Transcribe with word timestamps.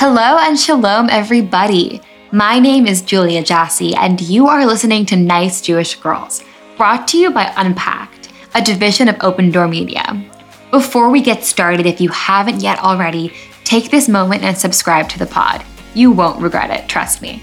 Hello 0.00 0.38
and 0.38 0.56
shalom, 0.56 1.10
everybody. 1.10 2.00
My 2.30 2.60
name 2.60 2.86
is 2.86 3.02
Julia 3.02 3.42
Jassy, 3.42 3.96
and 3.96 4.20
you 4.20 4.46
are 4.46 4.64
listening 4.64 5.04
to 5.06 5.16
Nice 5.16 5.60
Jewish 5.60 5.96
Girls, 5.96 6.44
brought 6.76 7.08
to 7.08 7.18
you 7.18 7.32
by 7.32 7.52
Unpacked, 7.56 8.28
a 8.54 8.62
division 8.62 9.08
of 9.08 9.16
Open 9.22 9.50
Door 9.50 9.66
Media. 9.66 10.24
Before 10.70 11.10
we 11.10 11.20
get 11.20 11.42
started, 11.42 11.84
if 11.84 12.00
you 12.00 12.10
haven't 12.10 12.60
yet 12.62 12.78
already, 12.78 13.32
take 13.64 13.90
this 13.90 14.08
moment 14.08 14.44
and 14.44 14.56
subscribe 14.56 15.08
to 15.08 15.18
the 15.18 15.26
pod. 15.26 15.64
You 15.94 16.12
won't 16.12 16.40
regret 16.40 16.70
it, 16.70 16.88
trust 16.88 17.20
me. 17.20 17.42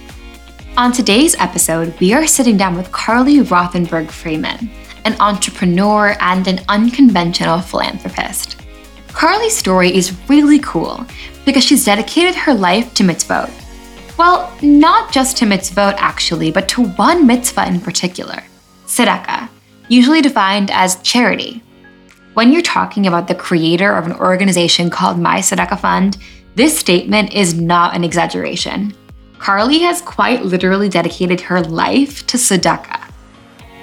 On 0.78 0.94
today's 0.94 1.36
episode, 1.36 1.94
we 2.00 2.14
are 2.14 2.26
sitting 2.26 2.56
down 2.56 2.78
with 2.78 2.90
Carly 2.94 3.40
Rothenberg 3.40 4.10
Friedman, 4.10 4.72
an 5.04 5.18
entrepreneur 5.20 6.16
and 6.22 6.48
an 6.48 6.62
unconventional 6.70 7.60
philanthropist. 7.60 8.65
Carly's 9.16 9.56
story 9.56 9.96
is 9.96 10.14
really 10.28 10.60
cool 10.60 11.06
because 11.46 11.64
she's 11.64 11.86
dedicated 11.86 12.36
her 12.36 12.54
life 12.54 12.94
to 12.96 13.04
mitzvot. 13.04 13.50
Well, 14.18 14.54
not 14.62 15.14
just 15.14 15.38
to 15.38 15.46
mitzvot 15.46 15.96
actually, 16.00 16.52
but 16.52 16.68
to 16.70 16.88
one 16.90 17.26
mitzvah 17.26 17.66
in 17.66 17.80
particular, 17.80 18.44
tzedakah, 18.86 19.48
usually 19.88 20.22
defined 20.22 20.70
as 20.70 21.02
charity. 21.02 21.64
When 22.34 22.52
you're 22.52 22.62
talking 22.62 23.08
about 23.08 23.30
the 23.30 23.36
creator 23.36 23.96
of 23.96 24.06
an 24.06 24.12
organization 24.12 24.90
called 24.90 25.18
My 25.18 25.40
Tzedakah 25.40 25.80
Fund, 25.80 26.18
this 26.56 26.78
statement 26.78 27.34
is 27.34 27.54
not 27.54 27.96
an 27.96 28.04
exaggeration. 28.04 28.94
Carly 29.40 29.80
has 29.80 30.02
quite 30.02 30.44
literally 30.44 30.90
dedicated 30.90 31.40
her 31.40 31.62
life 31.62 32.28
to 32.28 32.36
tzedakah. 32.36 33.10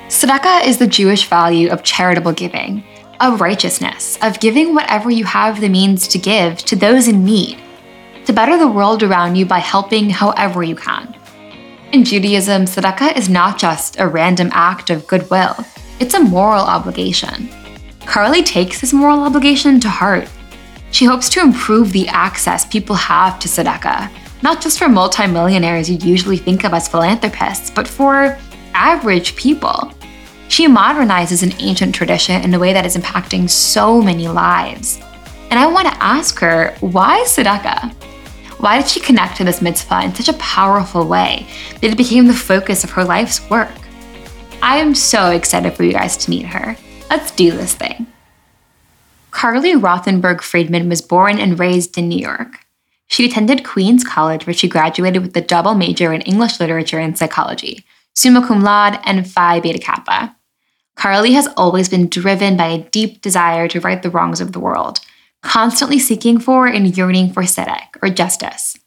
Tzedakah 0.08 0.66
is 0.66 0.76
the 0.76 0.86
Jewish 0.86 1.26
value 1.26 1.70
of 1.70 1.82
charitable 1.82 2.32
giving, 2.32 2.84
of 3.22 3.40
righteousness, 3.40 4.18
of 4.20 4.40
giving 4.40 4.74
whatever 4.74 5.08
you 5.08 5.24
have 5.24 5.60
the 5.60 5.68
means 5.68 6.08
to 6.08 6.18
give 6.18 6.58
to 6.58 6.74
those 6.74 7.06
in 7.06 7.24
need, 7.24 7.56
to 8.26 8.32
better 8.32 8.58
the 8.58 8.66
world 8.66 9.04
around 9.04 9.36
you 9.36 9.46
by 9.46 9.60
helping 9.60 10.10
however 10.10 10.64
you 10.64 10.74
can. 10.74 11.16
In 11.92 12.04
Judaism, 12.04 12.64
tzedakah 12.64 13.16
is 13.16 13.28
not 13.28 13.58
just 13.58 14.00
a 14.00 14.08
random 14.08 14.50
act 14.52 14.90
of 14.90 15.06
goodwill, 15.06 15.54
it's 16.00 16.14
a 16.14 16.20
moral 16.20 16.64
obligation. 16.64 17.48
Carly 18.06 18.42
takes 18.42 18.80
this 18.80 18.92
moral 18.92 19.20
obligation 19.20 19.78
to 19.78 19.88
heart. 19.88 20.28
She 20.90 21.04
hopes 21.04 21.28
to 21.30 21.40
improve 21.40 21.92
the 21.92 22.08
access 22.08 22.66
people 22.66 22.96
have 22.96 23.38
to 23.38 23.48
tzedakah, 23.48 24.10
not 24.42 24.60
just 24.60 24.80
for 24.80 24.88
multimillionaires 24.88 25.88
you 25.88 25.96
usually 25.98 26.38
think 26.38 26.64
of 26.64 26.74
as 26.74 26.88
philanthropists, 26.88 27.70
but 27.70 27.86
for 27.86 28.36
average 28.74 29.36
people. 29.36 29.94
She 30.52 30.68
modernizes 30.68 31.42
an 31.42 31.54
ancient 31.60 31.94
tradition 31.94 32.42
in 32.42 32.52
a 32.52 32.58
way 32.58 32.74
that 32.74 32.84
is 32.84 32.94
impacting 32.94 33.48
so 33.48 34.02
many 34.02 34.28
lives. 34.28 35.00
And 35.48 35.58
I 35.58 35.66
want 35.66 35.88
to 35.88 36.02
ask 36.02 36.38
her 36.40 36.76
why 36.80 37.24
tzedakah? 37.24 37.90
Why 38.60 38.78
did 38.78 38.86
she 38.86 39.00
connect 39.00 39.38
to 39.38 39.44
this 39.44 39.62
mitzvah 39.62 40.02
in 40.02 40.14
such 40.14 40.28
a 40.28 40.34
powerful 40.34 41.08
way 41.08 41.46
that 41.80 41.90
it 41.90 41.96
became 41.96 42.26
the 42.26 42.34
focus 42.34 42.84
of 42.84 42.90
her 42.90 43.02
life's 43.02 43.48
work? 43.48 43.72
I 44.60 44.76
am 44.76 44.94
so 44.94 45.30
excited 45.30 45.72
for 45.72 45.84
you 45.84 45.94
guys 45.94 46.18
to 46.18 46.28
meet 46.28 46.44
her. 46.44 46.76
Let's 47.08 47.30
do 47.30 47.50
this 47.52 47.74
thing. 47.74 48.06
Carly 49.30 49.72
Rothenberg 49.72 50.42
Friedman 50.42 50.86
was 50.86 51.00
born 51.00 51.38
and 51.38 51.58
raised 51.58 51.96
in 51.96 52.10
New 52.10 52.20
York. 52.20 52.58
She 53.06 53.24
attended 53.24 53.64
Queens 53.64 54.04
College, 54.04 54.46
where 54.46 54.52
she 54.52 54.68
graduated 54.68 55.22
with 55.22 55.34
a 55.34 55.40
double 55.40 55.74
major 55.74 56.12
in 56.12 56.20
English 56.20 56.60
literature 56.60 56.98
and 56.98 57.16
psychology, 57.16 57.86
summa 58.12 58.46
cum 58.46 58.60
laude, 58.60 59.00
and 59.04 59.26
Phi 59.26 59.58
Beta 59.58 59.78
Kappa. 59.78 60.36
Carly 60.96 61.32
has 61.32 61.48
always 61.56 61.88
been 61.88 62.08
driven 62.08 62.56
by 62.56 62.68
a 62.68 62.82
deep 62.90 63.22
desire 63.22 63.68
to 63.68 63.80
right 63.80 64.02
the 64.02 64.10
wrongs 64.10 64.40
of 64.40 64.52
the 64.52 64.60
world, 64.60 65.00
constantly 65.42 65.98
seeking 65.98 66.38
for 66.38 66.66
and 66.66 66.96
yearning 66.96 67.32
for 67.32 67.42
tzedek, 67.42 67.96
or 68.02 68.08
justice. 68.08 68.78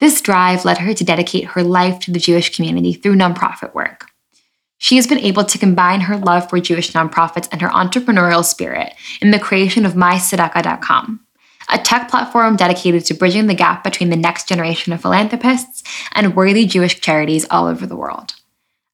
This 0.00 0.20
drive 0.20 0.64
led 0.64 0.78
her 0.78 0.94
to 0.94 1.04
dedicate 1.04 1.44
her 1.44 1.62
life 1.62 2.00
to 2.00 2.10
the 2.10 2.18
Jewish 2.18 2.54
community 2.54 2.92
through 2.92 3.16
nonprofit 3.16 3.74
work. 3.74 4.06
She 4.78 4.96
has 4.96 5.06
been 5.06 5.18
able 5.18 5.44
to 5.44 5.58
combine 5.58 6.00
her 6.02 6.16
love 6.16 6.48
for 6.48 6.58
Jewish 6.58 6.92
nonprofits 6.92 7.48
and 7.52 7.60
her 7.60 7.68
entrepreneurial 7.68 8.42
spirit 8.42 8.94
in 9.20 9.30
the 9.30 9.38
creation 9.38 9.84
of 9.84 9.92
MyTzedakah.com, 9.92 11.20
a 11.68 11.78
tech 11.78 12.08
platform 12.08 12.56
dedicated 12.56 13.04
to 13.04 13.14
bridging 13.14 13.46
the 13.46 13.54
gap 13.54 13.84
between 13.84 14.08
the 14.08 14.16
next 14.16 14.48
generation 14.48 14.94
of 14.94 15.02
philanthropists 15.02 15.82
and 16.12 16.34
worthy 16.34 16.64
Jewish 16.64 16.98
charities 16.98 17.46
all 17.50 17.66
over 17.66 17.86
the 17.86 17.96
world. 17.96 18.34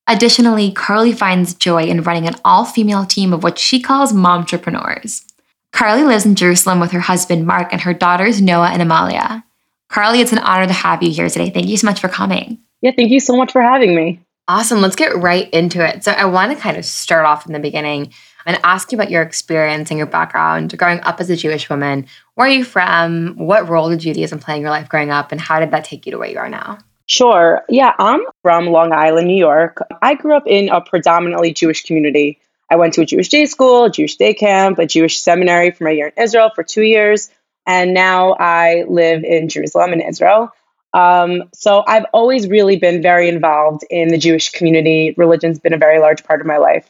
Additionally, 0.08 0.70
Carly 0.70 1.12
finds 1.12 1.54
joy 1.54 1.84
in 1.84 2.02
running 2.02 2.28
an 2.28 2.36
all 2.44 2.64
female 2.64 3.04
team 3.04 3.32
of 3.32 3.42
what 3.42 3.58
she 3.58 3.80
calls 3.80 4.12
momtrepreneurs. 4.12 5.24
Carly 5.72 6.04
lives 6.04 6.24
in 6.24 6.36
Jerusalem 6.36 6.78
with 6.78 6.92
her 6.92 7.00
husband, 7.00 7.46
Mark, 7.46 7.72
and 7.72 7.80
her 7.80 7.92
daughters, 7.92 8.40
Noah 8.40 8.70
and 8.70 8.80
Amalia. 8.80 9.44
Carly, 9.88 10.20
it's 10.20 10.32
an 10.32 10.38
honor 10.38 10.66
to 10.66 10.72
have 10.72 11.02
you 11.02 11.10
here 11.10 11.28
today. 11.28 11.50
Thank 11.50 11.66
you 11.66 11.76
so 11.76 11.86
much 11.86 12.00
for 12.00 12.08
coming. 12.08 12.58
Yeah, 12.82 12.92
thank 12.96 13.10
you 13.10 13.20
so 13.20 13.36
much 13.36 13.52
for 13.52 13.60
having 13.60 13.94
me. 13.94 14.20
Awesome. 14.48 14.80
Let's 14.80 14.96
get 14.96 15.16
right 15.16 15.50
into 15.50 15.84
it. 15.84 16.04
So, 16.04 16.12
I 16.12 16.24
want 16.26 16.52
to 16.52 16.58
kind 16.58 16.76
of 16.76 16.84
start 16.84 17.26
off 17.26 17.46
in 17.46 17.52
the 17.52 17.58
beginning 17.58 18.12
and 18.46 18.60
ask 18.62 18.92
you 18.92 18.96
about 18.96 19.10
your 19.10 19.22
experience 19.22 19.90
and 19.90 19.98
your 19.98 20.06
background 20.06 20.78
growing 20.78 21.00
up 21.00 21.20
as 21.20 21.30
a 21.30 21.36
Jewish 21.36 21.68
woman. 21.68 22.06
Where 22.34 22.46
are 22.46 22.50
you 22.50 22.64
from? 22.64 23.34
What 23.36 23.68
role 23.68 23.90
did 23.90 23.98
Judaism 23.98 24.38
play 24.38 24.54
in 24.54 24.62
your 24.62 24.70
life 24.70 24.88
growing 24.88 25.10
up? 25.10 25.32
And 25.32 25.40
how 25.40 25.58
did 25.58 25.72
that 25.72 25.84
take 25.84 26.06
you 26.06 26.12
to 26.12 26.18
where 26.18 26.30
you 26.30 26.38
are 26.38 26.48
now? 26.48 26.78
Sure. 27.06 27.64
Yeah, 27.68 27.92
I'm 27.98 28.20
from 28.42 28.66
Long 28.66 28.92
Island, 28.92 29.28
New 29.28 29.36
York. 29.36 29.80
I 30.02 30.14
grew 30.14 30.36
up 30.36 30.46
in 30.46 30.68
a 30.68 30.80
predominantly 30.80 31.52
Jewish 31.52 31.84
community. 31.84 32.40
I 32.68 32.76
went 32.76 32.94
to 32.94 33.02
a 33.02 33.06
Jewish 33.06 33.28
day 33.28 33.46
school, 33.46 33.84
a 33.84 33.90
Jewish 33.90 34.16
day 34.16 34.34
camp, 34.34 34.80
a 34.80 34.86
Jewish 34.86 35.20
seminary 35.20 35.70
for 35.70 35.84
my 35.84 35.90
year 35.90 36.08
in 36.08 36.22
Israel 36.22 36.50
for 36.52 36.64
two 36.64 36.82
years, 36.82 37.30
and 37.64 37.94
now 37.94 38.34
I 38.34 38.84
live 38.88 39.22
in 39.22 39.48
Jerusalem 39.48 39.92
in 39.92 40.00
Israel. 40.00 40.50
Um, 40.92 41.44
so 41.54 41.84
I've 41.86 42.06
always 42.12 42.48
really 42.48 42.76
been 42.76 43.02
very 43.02 43.28
involved 43.28 43.84
in 43.88 44.08
the 44.08 44.18
Jewish 44.18 44.50
community. 44.50 45.14
Religion's 45.16 45.60
been 45.60 45.74
a 45.74 45.78
very 45.78 46.00
large 46.00 46.24
part 46.24 46.40
of 46.40 46.46
my 46.46 46.56
life. 46.56 46.88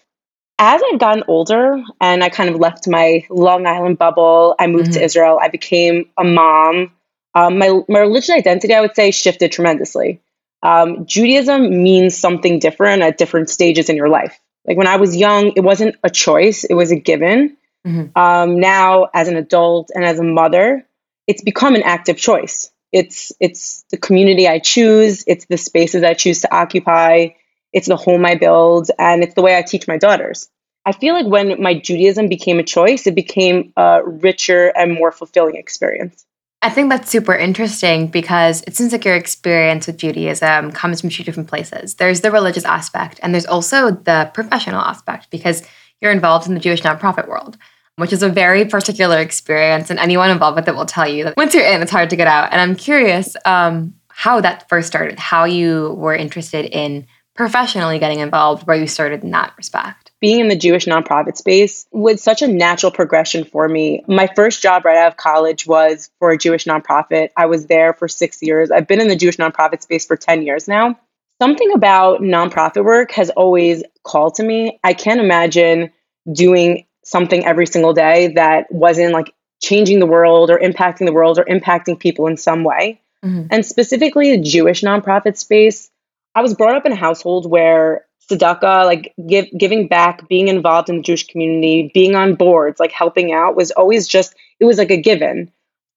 As 0.58 0.80
I've 0.90 0.98
gotten 0.98 1.24
older 1.28 1.82
and 2.00 2.24
I 2.24 2.30
kind 2.30 2.48
of 2.48 2.56
left 2.56 2.88
my 2.88 3.26
Long 3.28 3.66
Island 3.66 3.98
bubble, 3.98 4.54
I 4.58 4.68
moved 4.68 4.84
mm-hmm. 4.84 4.92
to 4.92 5.04
Israel. 5.04 5.38
I 5.42 5.48
became 5.48 6.08
a 6.16 6.24
mom 6.24 6.92
um, 7.36 7.58
my, 7.58 7.80
my 7.86 7.98
religious 7.98 8.30
identity, 8.30 8.72
I 8.72 8.80
would 8.80 8.96
say, 8.96 9.10
shifted 9.10 9.52
tremendously. 9.52 10.22
Um, 10.62 11.04
Judaism 11.04 11.82
means 11.82 12.16
something 12.16 12.60
different 12.60 13.02
at 13.02 13.18
different 13.18 13.50
stages 13.50 13.90
in 13.90 13.96
your 13.96 14.08
life. 14.08 14.40
Like 14.66 14.78
when 14.78 14.86
I 14.86 14.96
was 14.96 15.14
young, 15.14 15.52
it 15.54 15.60
wasn't 15.60 15.96
a 16.02 16.08
choice, 16.08 16.64
it 16.64 16.72
was 16.72 16.90
a 16.90 16.96
given. 16.96 17.58
Mm-hmm. 17.86 18.18
Um, 18.18 18.58
now, 18.58 19.08
as 19.12 19.28
an 19.28 19.36
adult 19.36 19.90
and 19.94 20.02
as 20.02 20.18
a 20.18 20.24
mother, 20.24 20.86
it's 21.26 21.42
become 21.42 21.74
an 21.74 21.82
active 21.82 22.16
choice. 22.16 22.70
It's 22.90 23.32
it's 23.38 23.84
the 23.90 23.98
community 23.98 24.48
I 24.48 24.58
choose, 24.58 25.22
it's 25.26 25.44
the 25.44 25.58
spaces 25.58 26.04
I 26.04 26.14
choose 26.14 26.40
to 26.40 26.54
occupy, 26.54 27.28
it's 27.70 27.86
the 27.86 27.96
home 27.96 28.24
I 28.24 28.36
build, 28.36 28.90
and 28.98 29.22
it's 29.22 29.34
the 29.34 29.42
way 29.42 29.58
I 29.58 29.62
teach 29.62 29.86
my 29.86 29.98
daughters. 29.98 30.48
I 30.86 30.92
feel 30.92 31.12
like 31.12 31.26
when 31.26 31.60
my 31.60 31.74
Judaism 31.74 32.28
became 32.28 32.58
a 32.60 32.62
choice, 32.62 33.06
it 33.06 33.14
became 33.14 33.74
a 33.76 34.00
richer 34.02 34.68
and 34.68 34.94
more 34.94 35.12
fulfilling 35.12 35.56
experience. 35.56 36.24
I 36.66 36.70
think 36.70 36.90
that's 36.90 37.08
super 37.08 37.32
interesting 37.32 38.08
because 38.08 38.62
it 38.62 38.74
seems 38.74 38.90
like 38.90 39.04
your 39.04 39.14
experience 39.14 39.86
with 39.86 39.98
Judaism 39.98 40.72
comes 40.72 41.00
from 41.00 41.10
two 41.10 41.22
different 41.22 41.48
places. 41.48 41.94
There's 41.94 42.22
the 42.22 42.32
religious 42.32 42.64
aspect, 42.64 43.20
and 43.22 43.32
there's 43.32 43.46
also 43.46 43.92
the 43.92 44.32
professional 44.34 44.80
aspect 44.80 45.30
because 45.30 45.62
you're 46.00 46.10
involved 46.10 46.48
in 46.48 46.54
the 46.54 46.60
Jewish 46.60 46.82
nonprofit 46.82 47.28
world, 47.28 47.56
which 47.98 48.12
is 48.12 48.24
a 48.24 48.28
very 48.28 48.64
particular 48.64 49.20
experience. 49.20 49.90
And 49.90 50.00
anyone 50.00 50.28
involved 50.28 50.56
with 50.56 50.66
it 50.66 50.74
will 50.74 50.86
tell 50.86 51.08
you 51.08 51.22
that 51.22 51.36
once 51.36 51.54
you're 51.54 51.64
in, 51.64 51.82
it's 51.82 51.92
hard 51.92 52.10
to 52.10 52.16
get 52.16 52.26
out. 52.26 52.50
And 52.50 52.60
I'm 52.60 52.74
curious 52.74 53.36
um, 53.44 53.94
how 54.08 54.40
that 54.40 54.68
first 54.68 54.88
started, 54.88 55.20
how 55.20 55.44
you 55.44 55.94
were 55.96 56.16
interested 56.16 56.64
in 56.64 57.06
professionally 57.36 58.00
getting 58.00 58.18
involved, 58.18 58.66
where 58.66 58.76
you 58.76 58.88
started 58.88 59.22
in 59.22 59.30
that 59.30 59.52
respect 59.56 60.05
being 60.20 60.40
in 60.40 60.48
the 60.48 60.56
Jewish 60.56 60.86
nonprofit 60.86 61.36
space 61.36 61.86
was 61.92 62.22
such 62.22 62.42
a 62.42 62.48
natural 62.48 62.90
progression 62.90 63.44
for 63.44 63.68
me. 63.68 64.02
My 64.08 64.28
first 64.34 64.62
job 64.62 64.84
right 64.84 64.96
out 64.96 65.08
of 65.08 65.16
college 65.16 65.66
was 65.66 66.10
for 66.18 66.30
a 66.30 66.38
Jewish 66.38 66.64
nonprofit. 66.64 67.30
I 67.36 67.46
was 67.46 67.66
there 67.66 67.92
for 67.92 68.08
six 68.08 68.42
years. 68.42 68.70
I've 68.70 68.86
been 68.86 69.00
in 69.00 69.08
the 69.08 69.16
Jewish 69.16 69.36
nonprofit 69.36 69.82
space 69.82 70.06
for 70.06 70.16
10 70.16 70.42
years 70.42 70.68
now. 70.68 70.98
Something 71.40 71.72
about 71.72 72.20
nonprofit 72.20 72.82
work 72.82 73.12
has 73.12 73.28
always 73.30 73.82
called 74.02 74.36
to 74.36 74.42
me. 74.42 74.80
I 74.82 74.94
can't 74.94 75.20
imagine 75.20 75.92
doing 76.32 76.86
something 77.04 77.44
every 77.44 77.66
single 77.66 77.92
day 77.92 78.28
that 78.28 78.72
wasn't 78.72 79.12
like 79.12 79.34
changing 79.62 79.98
the 79.98 80.06
world 80.06 80.50
or 80.50 80.58
impacting 80.58 81.04
the 81.04 81.12
world 81.12 81.38
or 81.38 81.44
impacting 81.44 81.98
people 81.98 82.26
in 82.26 82.38
some 82.38 82.64
way. 82.64 83.02
Mm-hmm. 83.22 83.48
And 83.50 83.66
specifically 83.66 84.34
the 84.34 84.42
Jewish 84.42 84.82
nonprofit 84.82 85.36
space, 85.36 85.90
I 86.34 86.40
was 86.40 86.54
brought 86.54 86.76
up 86.76 86.86
in 86.86 86.92
a 86.92 86.96
household 86.96 87.48
where 87.48 88.05
tzedakah, 88.30 88.84
like 88.84 89.14
give, 89.28 89.46
giving 89.56 89.88
back, 89.88 90.28
being 90.28 90.48
involved 90.48 90.88
in 90.88 90.96
the 90.96 91.02
Jewish 91.02 91.26
community, 91.26 91.90
being 91.94 92.14
on 92.14 92.34
boards, 92.34 92.80
like 92.80 92.92
helping 92.92 93.32
out 93.32 93.56
was 93.56 93.70
always 93.72 94.06
just, 94.06 94.34
it 94.60 94.64
was 94.64 94.78
like 94.78 94.90
a 94.90 95.00
given. 95.00 95.50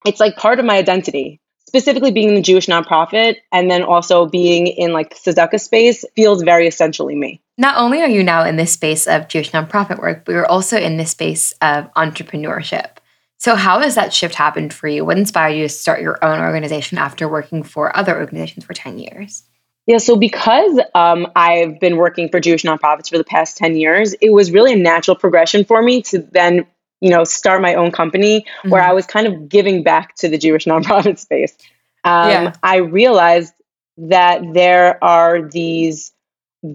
It's 0.05 0.19
like 0.19 0.37
part 0.37 0.59
of 0.59 0.65
my 0.65 0.77
identity. 0.77 1.39
Specifically 1.67 2.11
being 2.11 2.29
in 2.29 2.35
the 2.35 2.41
Jewish 2.41 2.65
nonprofit 2.65 3.35
and 3.51 3.69
then 3.69 3.83
also 3.83 4.25
being 4.25 4.67
in 4.67 4.91
like 4.91 5.11
the 5.11 5.31
tzedakah 5.31 5.59
space 5.59 6.03
feels 6.15 6.41
very 6.41 6.67
essentially 6.67 7.15
me. 7.15 7.41
Not 7.59 7.77
only 7.77 8.01
are 8.01 8.09
you 8.09 8.23
now 8.23 8.43
in 8.43 8.55
this 8.55 8.71
space 8.71 9.05
of 9.05 9.27
Jewish 9.27 9.51
nonprofit 9.51 9.99
work, 9.99 10.25
but 10.25 10.31
you're 10.31 10.49
also 10.49 10.77
in 10.77 10.97
this 10.97 11.11
space 11.11 11.51
of 11.61 11.93
entrepreneurship. 11.93 12.97
So, 13.37 13.55
how 13.55 13.79
has 13.79 13.95
that 13.95 14.13
shift 14.13 14.35
happened 14.35 14.73
for 14.73 14.87
you? 14.87 15.05
What 15.05 15.17
inspired 15.17 15.55
you 15.55 15.63
to 15.63 15.69
start 15.69 16.01
your 16.01 16.23
own 16.23 16.39
organization 16.39 16.97
after 16.97 17.27
working 17.27 17.63
for 17.63 17.95
other 17.95 18.17
organizations 18.17 18.65
for 18.65 18.73
10 18.73 18.97
years? 18.97 19.43
Yeah, 19.89 19.97
so 19.97 20.15
because 20.15 20.79
um, 20.93 21.31
I've 21.35 21.79
been 21.79 21.97
working 21.97 22.29
for 22.29 22.39
Jewish 22.39 22.61
nonprofits 22.61 23.09
for 23.09 23.17
the 23.17 23.23
past 23.23 23.57
10 23.57 23.75
years, 23.75 24.13
it 24.21 24.29
was 24.29 24.51
really 24.51 24.73
a 24.73 24.75
natural 24.75 25.17
progression 25.17 25.65
for 25.65 25.81
me 25.81 26.03
to 26.03 26.19
then, 26.19 26.67
you 27.01 27.09
know, 27.09 27.23
start 27.23 27.59
my 27.59 27.73
own 27.73 27.91
company 27.91 28.41
mm-hmm. 28.41 28.69
where 28.69 28.83
I 28.83 28.93
was 28.93 29.07
kind 29.07 29.25
of 29.25 29.49
giving 29.49 29.81
back 29.81 30.13
to 30.17 30.29
the 30.29 30.37
Jewish 30.37 30.65
nonprofit 30.67 31.17
space. 31.17 31.57
Um, 32.03 32.29
yeah. 32.29 32.53
I 32.61 32.75
realized 32.75 33.51
that 33.97 34.43
there 34.53 35.03
are 35.03 35.49
these 35.49 36.13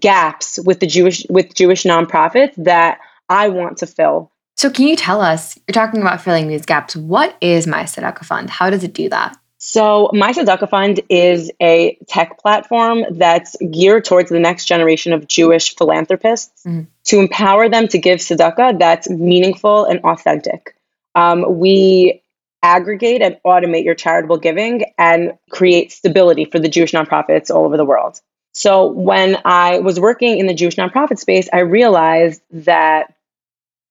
gaps 0.01 0.59
with 0.59 0.81
the 0.81 0.89
Jewish 0.89 1.25
with 1.31 1.55
Jewish 1.55 1.85
nonprofits 1.85 2.55
that 2.65 2.99
I 3.29 3.49
want 3.51 3.79
to 3.79 3.87
fill. 3.87 4.33
So 4.57 4.71
can 4.71 4.89
you 4.89 4.97
tell 4.97 5.21
us, 5.21 5.57
you're 5.69 5.73
talking 5.73 6.01
about 6.01 6.21
filling 6.21 6.49
these 6.49 6.67
gaps. 6.67 6.97
What 6.97 7.37
is 7.41 7.69
My 7.69 7.85
Tzedakah 7.85 8.25
Fund? 8.25 8.51
How 8.51 8.71
does 8.71 8.83
it 8.83 8.93
do 8.93 9.09
that? 9.11 9.37
So, 9.67 10.11
My 10.13 10.31
Tzedakah 10.31 10.69
Fund 10.69 11.01
is 11.09 11.51
a 11.59 11.97
tech 12.07 12.39
platform 12.39 13.07
that's 13.13 13.57
geared 13.57 14.05
towards 14.05 14.29
the 14.29 14.39
next 14.39 14.67
generation 14.67 15.15
of 15.15 15.27
Jewish 15.27 15.75
philanthropists 15.75 16.65
mm-hmm. 16.65 16.83
to 17.05 17.19
empower 17.19 17.71
them 17.71 17.89
to 17.89 17.99
give 17.99 18.19
tzedakah 18.19 18.79
that's 18.79 19.09
meaningful 19.09 19.87
and 19.87 20.01
authentic. 20.01 20.77
Um, 21.15 21.59
we 21.59 22.23
aggregate 22.63 23.23
and 23.23 23.39
automate 23.43 23.85
your 23.85 23.95
charitable 23.95 24.37
giving 24.37 24.85
and 24.99 25.39
create 25.49 25.93
stability 25.93 26.45
for 26.45 26.59
the 26.59 26.69
Jewish 26.69 26.93
nonprofits 26.93 27.51
all 27.51 27.65
over 27.65 27.79
the 27.79 27.87
world. 27.87 28.21
So, 28.53 28.89
when 28.89 29.39
I 29.47 29.79
was 29.79 29.99
working 29.99 30.41
in 30.41 30.47
the 30.47 30.53
Jewish 30.53 30.77
nonprofit 30.77 31.19
space, 31.19 31.49
I 31.51 31.61
realized 31.61 32.43
that 32.51 33.14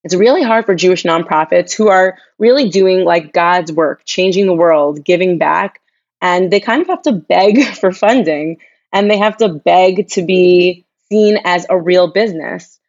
it's 0.04 0.16
really 0.16 0.44
hard 0.44 0.66
for 0.66 0.76
Jewish 0.76 1.04
nonprofits 1.04 1.74
who 1.74 1.88
are 1.88 2.18
really 2.38 2.70
doing 2.70 3.06
like 3.06 3.34
God's 3.34 3.72
work, 3.72 4.04
changing 4.06 4.46
the 4.46 4.54
world, 4.54 5.04
giving 5.04 5.38
back, 5.38 5.82
and 6.22 6.52
they 6.52 6.60
kind 6.60 6.82
of 6.82 6.88
have 6.88 7.02
to 7.04 7.14
beg 7.14 7.64
for 7.80 7.92
funding 7.92 8.58
and 8.92 9.10
they 9.10 9.18
have 9.18 9.38
to 9.38 9.50
beg 9.50 10.08
to 10.10 10.22
be 10.24 10.86
seen 11.10 11.40
as 11.44 11.66
a 11.70 11.80
real 11.80 12.12
business. 12.12 12.80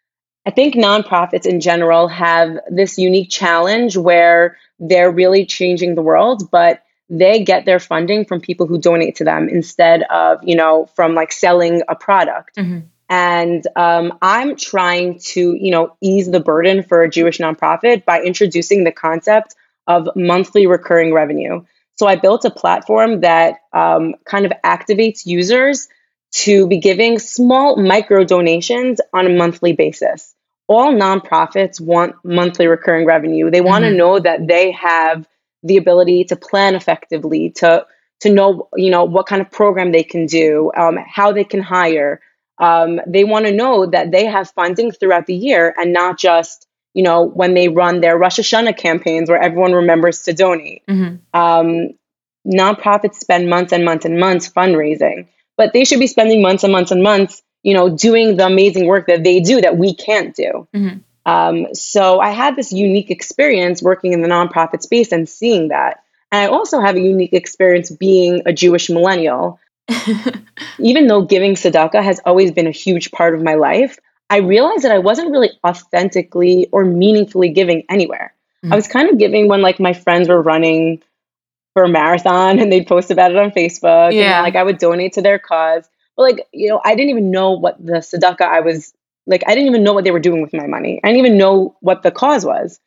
I 0.47 0.51
think 0.51 0.75
nonprofits 0.75 1.47
in 1.47 1.61
general 1.61 2.09
have 2.09 2.59
this 2.69 2.99
unique 2.99 3.31
challenge 3.31 3.97
where 3.97 4.59
they're 4.79 5.11
really 5.11 5.47
changing 5.47 5.95
the 5.95 6.03
world, 6.03 6.51
but 6.51 6.83
they 7.09 7.43
get 7.43 7.65
their 7.65 7.81
funding 7.81 8.25
from 8.25 8.41
people 8.41 8.67
who 8.67 8.79
donate 8.79 9.17
to 9.17 9.25
them 9.25 9.49
instead 9.49 10.03
of, 10.11 10.41
you 10.43 10.57
know, 10.57 10.87
from 10.95 11.15
like 11.15 11.33
selling 11.33 11.83
a 11.89 11.95
product. 11.95 12.57
Mm-hmm. 12.57 12.87
And 13.15 13.65
um, 13.77 14.19
I'm 14.23 14.57
trying 14.57 15.21
to, 15.21 15.55
you 15.55 15.71
know, 15.71 15.97
ease 16.01 16.29
the 16.29 16.41
burden 16.41 16.83
for 16.83 17.03
a 17.03 17.09
Jewish 17.09 17.39
nonprofit 17.39 18.05
by 18.05 18.21
introducing 18.21 18.83
the 18.83 18.91
concept 18.91 19.55
of 19.87 20.09
monthly 20.17 20.67
recurring 20.67 21.15
revenue. 21.15 21.65
So 21.95 22.09
I 22.09 22.17
built 22.17 22.45
a 22.45 22.51
platform 22.51 23.21
that 23.21 23.59
um, 23.73 24.17
kind 24.25 24.47
of 24.47 24.53
activates 24.65 25.27
users 25.27 25.87
to 26.43 26.67
be 26.67 26.79
giving 26.81 27.21
small 27.21 27.77
micro 27.77 28.25
donations 28.25 29.01
on 29.13 29.27
a 29.27 29.31
monthly 29.31 29.75
basis. 29.75 30.35
All 30.67 30.93
nonprofits 30.93 31.81
want 31.81 32.17
monthly 32.25 32.67
recurring 32.67 33.07
revenue. 33.07 33.49
They 33.49 33.61
want 33.61 33.85
to 33.85 33.91
mm-hmm. 33.91 33.97
know 33.97 34.19
that 34.19 34.49
they 34.49 34.73
have 34.73 35.29
the 35.63 35.77
ability 35.77 36.25
to 36.25 36.37
plan 36.37 36.75
effectively, 36.75 37.51
to 37.59 37.87
to 38.23 38.33
know 38.33 38.69
you 38.75 38.91
know 38.91 39.05
what 39.05 39.27
kind 39.27 39.41
of 39.41 39.53
program 39.53 39.93
they 39.93 40.03
can 40.03 40.27
do, 40.27 40.73
um, 40.77 40.99
how 41.07 41.31
they 41.31 41.45
can 41.45 41.63
hire, 41.63 42.21
um, 42.59 43.01
they 43.07 43.25
want 43.25 43.47
to 43.47 43.53
know 43.53 43.87
that 43.87 44.11
they 44.11 44.27
have 44.27 44.51
funding 44.51 44.93
throughout 44.93 45.27
the 45.27 45.35
year 45.35 45.75
and 45.77 45.93
not 45.93 46.19
just 46.19 46.67
you 46.93 47.03
know 47.03 47.23
when 47.23 47.55
they 47.55 47.69
run 47.69 48.01
their 48.01 48.17
Rosh 48.17 48.39
Hashanah 48.39 48.77
campaigns 48.77 49.29
where 49.29 49.41
everyone 49.41 49.73
remembers 49.73 50.23
to 50.23 50.33
donate. 50.33 50.83
Mm-hmm. 50.87 51.39
Um, 51.39 51.91
nonprofits 52.47 53.15
spend 53.15 53.49
months 53.49 53.73
and 53.73 53.85
months 53.85 54.05
and 54.05 54.19
months 54.19 54.49
fundraising, 54.49 55.29
but 55.57 55.73
they 55.73 55.85
should 55.85 56.01
be 56.01 56.07
spending 56.07 56.43
months 56.43 56.63
and 56.63 56.73
months 56.73 56.91
and 56.91 57.03
months, 57.03 57.43
you 57.63 57.75
know, 57.75 57.89
doing 57.97 58.37
the 58.37 58.47
amazing 58.47 58.87
work 58.87 59.07
that 59.07 59.25
they 59.25 59.41
do 59.41 59.61
that 59.61 59.77
we 59.77 59.95
can't 59.95 60.35
do. 60.37 60.69
Mm-hmm. 60.75 60.99
Um, 61.27 61.75
so 61.75 62.21
I 62.21 62.31
had 62.31 62.55
this 62.55 62.73
unique 62.73 63.11
experience 63.11 63.83
working 63.83 64.13
in 64.13 64.21
the 64.21 64.29
nonprofit 64.29 64.83
space 64.83 65.11
and 65.11 65.29
seeing 65.29 65.69
that. 65.69 66.03
And 66.31 66.43
I 66.43 66.55
also 66.55 66.81
have 66.81 66.97
a 66.97 67.01
unique 67.01 67.33
experience 67.33 67.91
being 67.91 68.43
a 68.45 68.53
Jewish 68.53 68.91
millennial 68.91 69.59
Even 70.79 71.07
though 71.07 71.23
giving 71.23 71.55
tzedakah 71.55 72.03
has 72.03 72.21
always 72.25 72.53
been 72.53 72.67
a 72.67 72.73
huge 72.73 73.11
part 73.11 73.35
of 73.35 73.43
my 73.43 73.55
life, 73.55 73.99
I 74.31 74.39
realized 74.39 74.85
that 74.85 74.93
I 74.93 74.99
wasn't 74.99 75.31
really 75.31 75.51
authentically 75.67 76.69
or 76.73 76.85
meaningfully 76.85 77.51
giving 77.51 77.85
anywhere. 77.89 78.35
Mm-hmm. 78.65 78.73
I 78.73 78.77
was 78.77 78.89
kind 78.89 79.11
of 79.11 79.19
giving 79.19 79.49
when 79.49 79.63
like 79.63 79.79
my 79.79 79.93
friends 79.93 80.29
were 80.29 80.41
running 80.41 81.03
for 81.75 81.85
a 81.85 81.89
marathon 81.89 82.59
and 82.61 82.73
they'd 82.73 82.87
post 82.87 83.11
about 83.11 83.31
it 83.31 83.37
on 83.37 83.51
Facebook. 83.51 84.13
Yeah. 84.13 84.39
And 84.39 84.45
like 84.45 84.57
I 84.57 84.63
would 84.63 84.79
donate 84.79 85.15
to 85.15 85.23
their 85.23 85.39
cause. 85.39 85.89
But 86.17 86.23
like, 86.23 86.49
you 86.53 86.69
know, 86.69 86.81
I 86.85 86.95
didn't 86.95 87.11
even 87.11 87.31
know 87.31 87.53
what 87.53 87.85
the 87.85 87.95
tzedakah 87.95 88.43
I 88.43 88.61
was 88.61 88.95
like, 89.27 89.43
I 89.47 89.55
didn't 89.55 89.69
even 89.69 89.85
know 89.85 89.93
what 89.93 90.05
they 90.05 90.11
were 90.11 90.21
doing 90.21 90.43
with 90.43 90.53
my 90.53 90.67
money. 90.67 91.01
I 91.03 91.09
didn't 91.09 91.27
even 91.27 91.39
know 91.39 91.77
what 91.81 92.03
the 92.03 92.11
cause 92.11 92.45
was. 92.45 92.79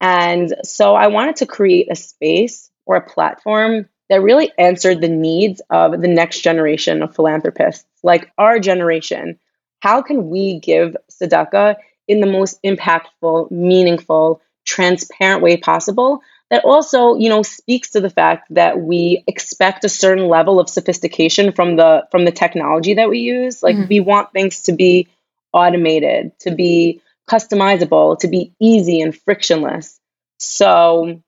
And 0.00 0.54
so 0.64 0.94
I 0.94 1.06
wanted 1.08 1.36
to 1.36 1.46
create 1.46 1.88
a 1.90 1.96
space 1.96 2.70
or 2.86 2.96
a 2.96 3.08
platform 3.08 3.88
that 4.10 4.22
really 4.22 4.52
answered 4.58 5.00
the 5.00 5.08
needs 5.08 5.60
of 5.70 6.00
the 6.00 6.08
next 6.08 6.40
generation 6.40 7.02
of 7.02 7.14
philanthropists, 7.14 7.86
like 8.02 8.30
our 8.38 8.58
generation. 8.58 9.38
How 9.80 10.02
can 10.02 10.28
we 10.28 10.60
give 10.60 10.96
tzedakah 11.10 11.76
in 12.06 12.20
the 12.20 12.26
most 12.26 12.62
impactful, 12.62 13.50
meaningful, 13.50 14.40
transparent 14.64 15.42
way 15.42 15.56
possible 15.56 16.22
that 16.50 16.64
also, 16.64 17.16
you 17.16 17.28
know, 17.28 17.42
speaks 17.42 17.90
to 17.90 18.00
the 18.00 18.10
fact 18.10 18.46
that 18.50 18.78
we 18.80 19.24
expect 19.26 19.84
a 19.84 19.88
certain 19.88 20.28
level 20.28 20.60
of 20.60 20.68
sophistication 20.68 21.52
from 21.52 21.76
the 21.76 22.06
from 22.10 22.24
the 22.24 22.32
technology 22.32 22.94
that 22.94 23.08
we 23.08 23.20
use. 23.20 23.62
Like 23.62 23.76
mm-hmm. 23.76 23.88
we 23.88 24.00
want 24.00 24.32
things 24.32 24.62
to 24.62 24.72
be 24.72 25.08
automated, 25.52 26.38
to 26.40 26.54
be 26.54 27.00
customizable, 27.28 28.18
to 28.18 28.28
be 28.28 28.52
easy 28.60 29.00
and 29.00 29.16
frictionless. 29.16 29.98
So 30.38 31.22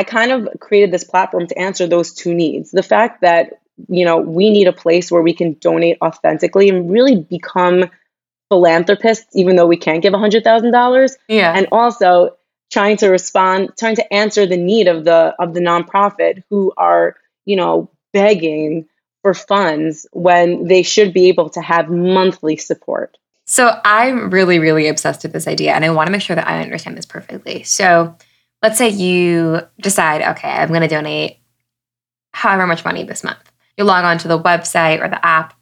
I 0.00 0.04
kind 0.04 0.32
of 0.32 0.48
created 0.60 0.92
this 0.92 1.04
platform 1.04 1.46
to 1.48 1.58
answer 1.58 1.86
those 1.86 2.14
two 2.14 2.32
needs. 2.32 2.70
The 2.70 2.82
fact 2.82 3.20
that, 3.20 3.60
you 3.86 4.06
know, 4.06 4.16
we 4.16 4.48
need 4.48 4.66
a 4.66 4.72
place 4.72 5.12
where 5.12 5.20
we 5.20 5.34
can 5.34 5.52
donate 5.60 5.98
authentically 6.00 6.70
and 6.70 6.90
really 6.90 7.16
become 7.16 7.90
philanthropists, 8.48 9.36
even 9.36 9.56
though 9.56 9.66
we 9.66 9.76
can't 9.76 10.02
give 10.02 10.14
$100,000. 10.14 11.16
Yeah. 11.28 11.52
And 11.54 11.66
also 11.70 12.38
trying 12.72 12.96
to 12.96 13.08
respond, 13.08 13.72
trying 13.78 13.96
to 13.96 14.10
answer 14.10 14.46
the 14.46 14.56
need 14.56 14.88
of 14.88 15.04
the 15.04 15.34
of 15.38 15.52
the 15.52 15.60
nonprofit 15.60 16.44
who 16.48 16.72
are, 16.78 17.16
you 17.44 17.56
know, 17.56 17.90
begging 18.14 18.88
for 19.20 19.34
funds 19.34 20.06
when 20.12 20.66
they 20.66 20.82
should 20.82 21.12
be 21.12 21.28
able 21.28 21.50
to 21.50 21.60
have 21.60 21.90
monthly 21.90 22.56
support. 22.56 23.18
So 23.44 23.78
I'm 23.84 24.30
really, 24.30 24.58
really 24.60 24.88
obsessed 24.88 25.24
with 25.24 25.34
this 25.34 25.46
idea, 25.46 25.74
and 25.74 25.84
I 25.84 25.90
want 25.90 26.06
to 26.06 26.10
make 26.12 26.22
sure 26.22 26.36
that 26.36 26.48
I 26.48 26.62
understand 26.62 26.96
this 26.96 27.04
perfectly. 27.04 27.64
So 27.64 28.16
let's 28.62 28.78
say 28.78 28.88
you 28.88 29.60
decide, 29.80 30.22
okay, 30.22 30.50
I'm 30.50 30.68
going 30.68 30.82
to 30.82 30.88
donate 30.88 31.38
however 32.32 32.66
much 32.66 32.84
money 32.84 33.04
this 33.04 33.24
month. 33.24 33.38
You 33.76 33.84
log 33.84 34.04
on 34.04 34.18
to 34.18 34.28
the 34.28 34.38
website 34.38 35.02
or 35.02 35.08
the 35.08 35.24
app, 35.24 35.54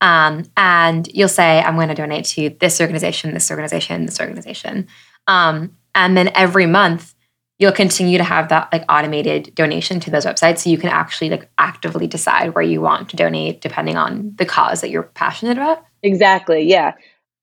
um, 0.00 0.44
and 0.56 1.06
you'll 1.12 1.28
say, 1.28 1.60
I'm 1.60 1.76
going 1.76 1.88
to 1.88 1.94
donate 1.94 2.24
to 2.26 2.50
this 2.60 2.80
organization, 2.80 3.34
this 3.34 3.50
organization, 3.50 4.06
this 4.06 4.20
organization. 4.20 4.88
Um, 5.26 5.76
and 5.94 6.16
then 6.16 6.30
every 6.34 6.66
month, 6.66 7.14
you'll 7.60 7.72
continue 7.72 8.16
to 8.16 8.24
have 8.24 8.48
that 8.48 8.72
like 8.72 8.84
automated 8.88 9.54
donation 9.54 10.00
to 10.00 10.10
those 10.10 10.24
websites 10.24 10.60
so 10.60 10.70
you 10.70 10.78
can 10.78 10.88
actually 10.88 11.30
like 11.30 11.48
actively 11.58 12.06
decide 12.06 12.54
where 12.54 12.64
you 12.64 12.80
want 12.80 13.10
to 13.10 13.16
donate 13.16 13.60
depending 13.60 13.96
on 13.96 14.32
the 14.36 14.46
cause 14.46 14.80
that 14.80 14.90
you're 14.90 15.04
passionate 15.04 15.58
about 15.58 15.84
exactly 16.02 16.62
yeah 16.62 16.94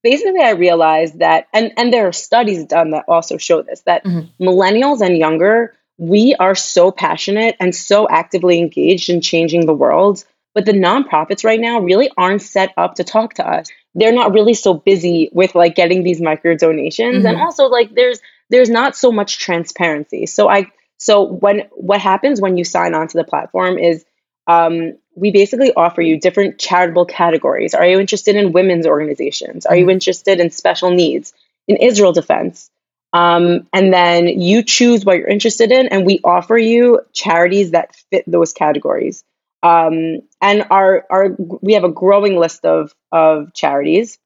basically 0.08 0.40
I 0.40 0.50
realized 0.50 1.18
that 1.18 1.48
and 1.52 1.72
and 1.76 1.92
there 1.92 2.08
are 2.08 2.12
studies 2.12 2.64
done 2.64 2.90
that 2.92 3.04
also 3.08 3.36
show 3.36 3.60
this 3.62 3.82
that 3.82 4.04
mm-hmm. 4.04 4.42
millennials 4.42 5.00
and 5.04 5.18
younger 5.18 5.74
we 5.98 6.34
are 6.38 6.54
so 6.54 6.90
passionate 6.90 7.56
and 7.60 7.74
so 7.74 8.08
actively 8.08 8.58
engaged 8.58 9.10
in 9.10 9.20
changing 9.20 9.66
the 9.66 9.74
world 9.74 10.24
but 10.54 10.64
the 10.64 10.72
nonprofits 10.72 11.44
right 11.44 11.60
now 11.60 11.80
really 11.80 12.10
aren't 12.16 12.40
set 12.40 12.72
up 12.76 12.94
to 12.94 13.04
talk 13.04 13.34
to 13.34 13.46
us 13.46 13.68
they're 13.94 14.18
not 14.20 14.32
really 14.32 14.54
so 14.54 14.72
busy 14.72 15.28
with 15.32 15.54
like 15.54 15.74
getting 15.74 16.02
these 16.04 16.22
micro 16.22 16.56
donations 16.56 17.18
mm-hmm. 17.18 17.26
and 17.26 17.36
also 17.36 17.66
like 17.66 17.94
there's 17.94 18.20
there's 18.48 18.70
not 18.70 18.96
so 18.96 19.12
much 19.12 19.38
transparency 19.38 20.24
so 20.24 20.48
i 20.48 20.70
so 20.96 21.22
when 21.22 21.60
what 21.72 22.00
happens 22.00 22.40
when 22.40 22.56
you 22.56 22.64
sign 22.64 22.94
on 22.94 23.08
to 23.08 23.18
the 23.18 23.24
platform 23.24 23.76
is 23.76 24.06
um, 24.46 24.96
we 25.18 25.30
basically 25.30 25.72
offer 25.74 26.02
you 26.02 26.20
different 26.20 26.58
charitable 26.58 27.06
categories. 27.06 27.74
Are 27.74 27.86
you 27.86 28.00
interested 28.00 28.36
in 28.36 28.52
women's 28.52 28.86
organizations? 28.86 29.66
Are 29.66 29.76
you 29.76 29.84
mm-hmm. 29.84 29.90
interested 29.90 30.40
in 30.40 30.50
special 30.50 30.90
needs, 30.90 31.32
in 31.66 31.76
Israel 31.76 32.12
defense? 32.12 32.70
Um, 33.12 33.68
and 33.72 33.92
then 33.92 34.26
you 34.26 34.62
choose 34.62 35.04
what 35.04 35.18
you're 35.18 35.28
interested 35.28 35.72
in, 35.72 35.88
and 35.88 36.06
we 36.06 36.20
offer 36.24 36.58
you 36.58 37.00
charities 37.12 37.72
that 37.72 37.96
fit 38.10 38.24
those 38.26 38.52
categories. 38.52 39.24
Um, 39.62 40.20
and 40.40 40.66
our, 40.70 41.06
our 41.10 41.30
we 41.38 41.74
have 41.74 41.84
a 41.84 41.90
growing 41.90 42.38
list 42.38 42.64
of 42.64 42.94
of 43.12 43.52
charities. 43.54 44.18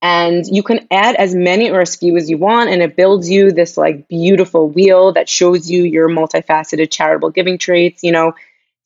and 0.00 0.46
you 0.46 0.62
can 0.62 0.86
add 0.90 1.16
as 1.16 1.34
many 1.34 1.70
or 1.70 1.80
as 1.80 1.96
few 1.96 2.16
as 2.16 2.30
you 2.30 2.38
want 2.38 2.70
and 2.70 2.82
it 2.82 2.96
builds 2.96 3.28
you 3.28 3.50
this 3.50 3.76
like 3.76 4.06
beautiful 4.08 4.68
wheel 4.68 5.12
that 5.12 5.28
shows 5.28 5.70
you 5.70 5.82
your 5.82 6.08
multifaceted 6.08 6.90
charitable 6.90 7.30
giving 7.30 7.58
traits 7.58 8.04
you 8.04 8.12
know 8.12 8.32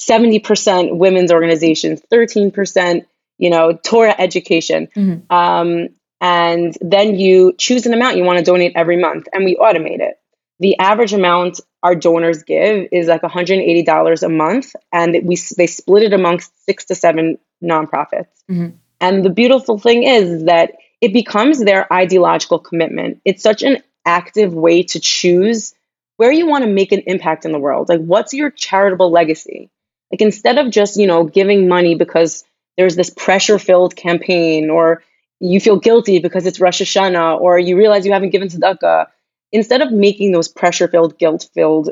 70% 0.09 0.97
women's 0.97 1.33
organizations 1.33 2.01
13% 2.13 3.07
you 3.39 3.51
know 3.51 3.79
torah 3.83 4.15
education 4.19 4.89
mm-hmm. 4.95 5.33
um, 5.35 5.89
and 6.21 6.77
then 6.81 7.17
you 7.17 7.55
choose 7.59 7.87
an 7.87 7.95
amount 7.95 8.17
you 8.17 8.25
want 8.25 8.39
to 8.39 8.45
donate 8.45 8.73
every 8.75 8.97
month 8.97 9.27
and 9.33 9.45
we 9.45 9.57
automate 9.57 10.01
it 10.01 10.15
the 10.61 10.79
average 10.79 11.13
amount 11.13 11.61
our 11.83 11.97
donors 11.97 12.45
give 12.45 12.87
is 12.93 13.09
like 13.09 13.23
$180 13.23 14.23
a 14.23 14.29
month 14.29 14.77
and 14.93 15.17
we 15.25 15.37
they 15.57 15.67
split 15.67 16.05
it 16.05 16.13
amongst 16.13 16.53
six 16.65 16.85
to 16.87 16.95
seven 16.95 17.39
nonprofits 17.63 18.29
mm-hmm. 18.51 18.69
and 19.01 19.25
the 19.25 19.31
beautiful 19.31 19.79
thing 19.79 20.03
is 20.05 20.45
that 20.45 20.73
it 21.03 21.13
becomes 21.13 21.59
their 21.59 21.93
ideological 21.93 22.61
commitment. 22.61 23.21
It's 23.25 23.43
such 23.43 23.63
an 23.63 23.83
active 24.07 24.55
way 24.55 24.85
to 24.85 25.01
choose 25.01 25.75
where 26.17 26.31
you 26.31 26.47
want 26.47 26.65
to 26.65 26.71
make 26.71 26.93
an 26.93 27.03
impact 27.07 27.45
in 27.45 27.51
the 27.51 27.59
world. 27.59 27.89
Like, 27.89 28.01
what's 28.01 28.33
your 28.33 28.51
charitable 28.51 29.11
legacy? 29.11 29.69
Like, 30.13 30.21
instead 30.21 30.59
of 30.59 30.71
just, 30.71 30.97
you 30.99 31.07
know, 31.07 31.25
giving 31.25 31.69
money 31.69 31.95
because 31.95 32.45
there's 32.77 32.97
this 32.97 33.11
pressure 33.11 33.59
filled 33.59 33.97
campaign 33.97 34.71
or 34.71 35.03
you 35.41 35.59
feel 35.59 35.79
guilty 35.79 36.19
because 36.19 36.47
it's 36.47 36.61
Rosh 36.61 36.83
Hashanah 36.83 37.41
or 37.41 37.59
you 37.59 37.77
realize 37.77 38.07
you 38.07 38.13
haven't 38.13 38.31
given 38.31 38.49
tzedakah, 38.49 39.07
instead 39.51 39.81
of 39.81 39.91
making 39.91 40.33
those 40.33 40.49
pressure 40.49 40.89
filled, 40.89 41.19
guilt 41.19 41.49
filled 41.55 41.91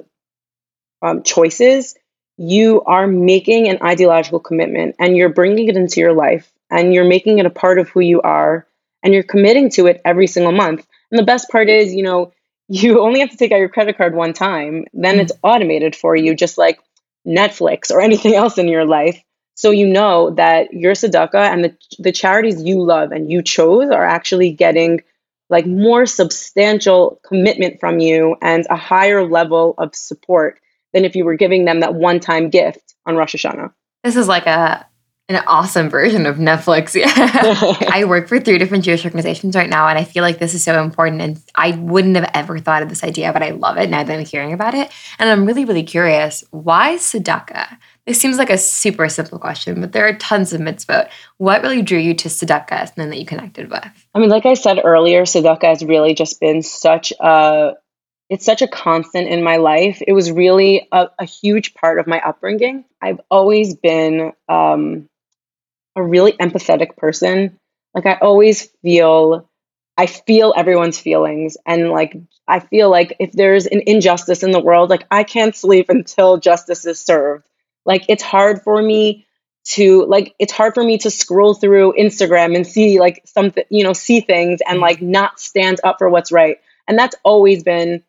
um, 1.02 1.22
choices, 1.22 1.96
you 2.36 2.82
are 2.82 3.06
making 3.06 3.68
an 3.68 3.78
ideological 3.82 4.40
commitment 4.40 4.96
and 4.98 5.16
you're 5.16 5.28
bringing 5.28 5.68
it 5.68 5.76
into 5.76 6.00
your 6.00 6.12
life 6.12 6.50
and 6.70 6.94
you're 6.94 7.04
making 7.04 7.38
it 7.38 7.46
a 7.46 7.50
part 7.50 7.78
of 7.78 7.88
who 7.88 8.00
you 8.00 8.22
are 8.22 8.66
and 9.02 9.12
you're 9.12 9.22
committing 9.22 9.70
to 9.70 9.86
it 9.86 10.00
every 10.04 10.26
single 10.26 10.52
month. 10.52 10.86
And 11.10 11.18
the 11.18 11.24
best 11.24 11.50
part 11.50 11.68
is, 11.68 11.94
you 11.94 12.02
know, 12.02 12.32
you 12.68 13.00
only 13.00 13.20
have 13.20 13.30
to 13.30 13.36
take 13.36 13.50
out 13.50 13.58
your 13.58 13.68
credit 13.68 13.96
card 13.98 14.14
one 14.14 14.32
time, 14.32 14.84
then 14.92 15.18
it's 15.18 15.32
automated 15.42 15.96
for 15.96 16.14
you, 16.14 16.36
just 16.36 16.56
like 16.56 16.78
Netflix 17.26 17.90
or 17.90 18.00
anything 18.00 18.34
else 18.34 18.58
in 18.58 18.68
your 18.68 18.84
life. 18.84 19.22
So 19.54 19.70
you 19.70 19.86
know 19.86 20.30
that 20.36 20.72
your 20.72 20.94
tzedakah 20.94 21.34
and 21.34 21.64
the, 21.64 21.76
the 21.98 22.12
charities 22.12 22.62
you 22.62 22.82
love 22.82 23.12
and 23.12 23.30
you 23.30 23.42
chose 23.42 23.90
are 23.90 24.04
actually 24.04 24.52
getting 24.52 25.02
like 25.50 25.66
more 25.66 26.06
substantial 26.06 27.20
commitment 27.26 27.80
from 27.80 27.98
you 27.98 28.36
and 28.40 28.66
a 28.70 28.76
higher 28.76 29.26
level 29.26 29.74
of 29.76 29.94
support 29.94 30.60
than 30.92 31.04
if 31.04 31.14
you 31.14 31.24
were 31.24 31.34
giving 31.34 31.64
them 31.64 31.80
that 31.80 31.94
one 31.94 32.20
time 32.20 32.48
gift 32.48 32.94
on 33.04 33.16
Rosh 33.16 33.34
Hashanah. 33.34 33.72
This 34.02 34.16
is 34.16 34.28
like 34.28 34.46
a 34.46 34.86
an 35.30 35.44
awesome 35.46 35.88
version 35.88 36.26
of 36.26 36.36
Netflix. 36.36 36.94
Yeah. 36.94 37.06
I 37.92 38.04
work 38.04 38.28
for 38.28 38.40
three 38.40 38.58
different 38.58 38.84
Jewish 38.84 39.04
organizations 39.04 39.54
right 39.54 39.70
now, 39.70 39.88
and 39.88 39.98
I 39.98 40.04
feel 40.04 40.22
like 40.22 40.38
this 40.38 40.54
is 40.54 40.64
so 40.64 40.82
important. 40.82 41.22
And 41.22 41.42
I 41.54 41.72
wouldn't 41.72 42.16
have 42.16 42.30
ever 42.34 42.58
thought 42.58 42.82
of 42.82 42.88
this 42.88 43.04
idea, 43.04 43.32
but 43.32 43.42
I 43.42 43.50
love 43.50 43.76
it 43.78 43.90
now 43.90 44.02
that 44.02 44.12
I'm 44.12 44.24
hearing 44.24 44.52
about 44.52 44.74
it. 44.74 44.90
And 45.18 45.28
I'm 45.28 45.46
really, 45.46 45.64
really 45.64 45.82
curious 45.82 46.44
why 46.50 46.96
tzedakah? 46.96 47.78
This 48.06 48.20
seems 48.20 48.38
like 48.38 48.50
a 48.50 48.58
super 48.58 49.08
simple 49.08 49.38
question, 49.38 49.80
but 49.80 49.92
there 49.92 50.06
are 50.08 50.14
tons 50.14 50.52
of 50.52 50.60
mitzvot. 50.60 51.10
What 51.36 51.62
really 51.62 51.82
drew 51.82 51.98
you 51.98 52.14
to 52.14 52.28
tzedakah 52.28 52.72
and 52.72 52.88
something 52.88 53.10
that 53.10 53.18
you 53.18 53.26
connected 53.26 53.70
with? 53.70 54.06
I 54.14 54.18
mean, 54.18 54.30
like 54.30 54.46
I 54.46 54.54
said 54.54 54.80
earlier, 54.82 55.22
tzedakah 55.22 55.62
has 55.62 55.84
really 55.84 56.14
just 56.14 56.40
been 56.40 56.62
such 56.62 57.12
a 57.20 57.74
it's 58.30 58.44
such 58.44 58.62
a 58.62 58.68
constant 58.68 59.28
in 59.28 59.42
my 59.42 59.56
life. 59.56 60.00
It 60.06 60.12
was 60.12 60.30
really 60.30 60.86
a, 60.92 61.08
a 61.18 61.24
huge 61.24 61.74
part 61.74 61.98
of 61.98 62.06
my 62.06 62.20
upbringing. 62.20 62.84
I've 63.02 63.20
always 63.28 63.74
been 63.74 64.32
um, 64.48 65.09
a 65.96 66.02
really 66.02 66.32
empathetic 66.32 66.96
person. 66.96 67.58
Like 67.94 68.06
I 68.06 68.14
always 68.14 68.68
feel 68.82 69.48
I 69.96 70.06
feel 70.06 70.54
everyone's 70.56 70.98
feelings 70.98 71.56
and 71.66 71.90
like 71.90 72.16
I 72.48 72.60
feel 72.60 72.90
like 72.90 73.16
if 73.20 73.32
there's 73.32 73.66
an 73.66 73.82
injustice 73.86 74.42
in 74.42 74.50
the 74.50 74.60
world, 74.60 74.90
like 74.90 75.04
I 75.10 75.24
can't 75.24 75.54
sleep 75.54 75.90
until 75.90 76.38
justice 76.38 76.86
is 76.86 77.00
served. 77.00 77.46
Like 77.84 78.04
it's 78.08 78.22
hard 78.22 78.62
for 78.62 78.80
me 78.80 79.26
to 79.62 80.06
like 80.06 80.34
it's 80.38 80.52
hard 80.52 80.74
for 80.74 80.82
me 80.82 80.98
to 80.98 81.10
scroll 81.10 81.54
through 81.54 81.94
Instagram 81.98 82.56
and 82.56 82.66
see 82.66 82.98
like 82.98 83.22
something, 83.26 83.64
you 83.68 83.84
know, 83.84 83.92
see 83.92 84.20
things 84.20 84.60
and 84.66 84.80
like 84.80 85.02
not 85.02 85.38
stand 85.38 85.80
up 85.84 85.96
for 85.98 86.08
what's 86.08 86.32
right. 86.32 86.58
And 86.88 86.98
that's 86.98 87.16
always 87.22 87.62
been 87.62 88.02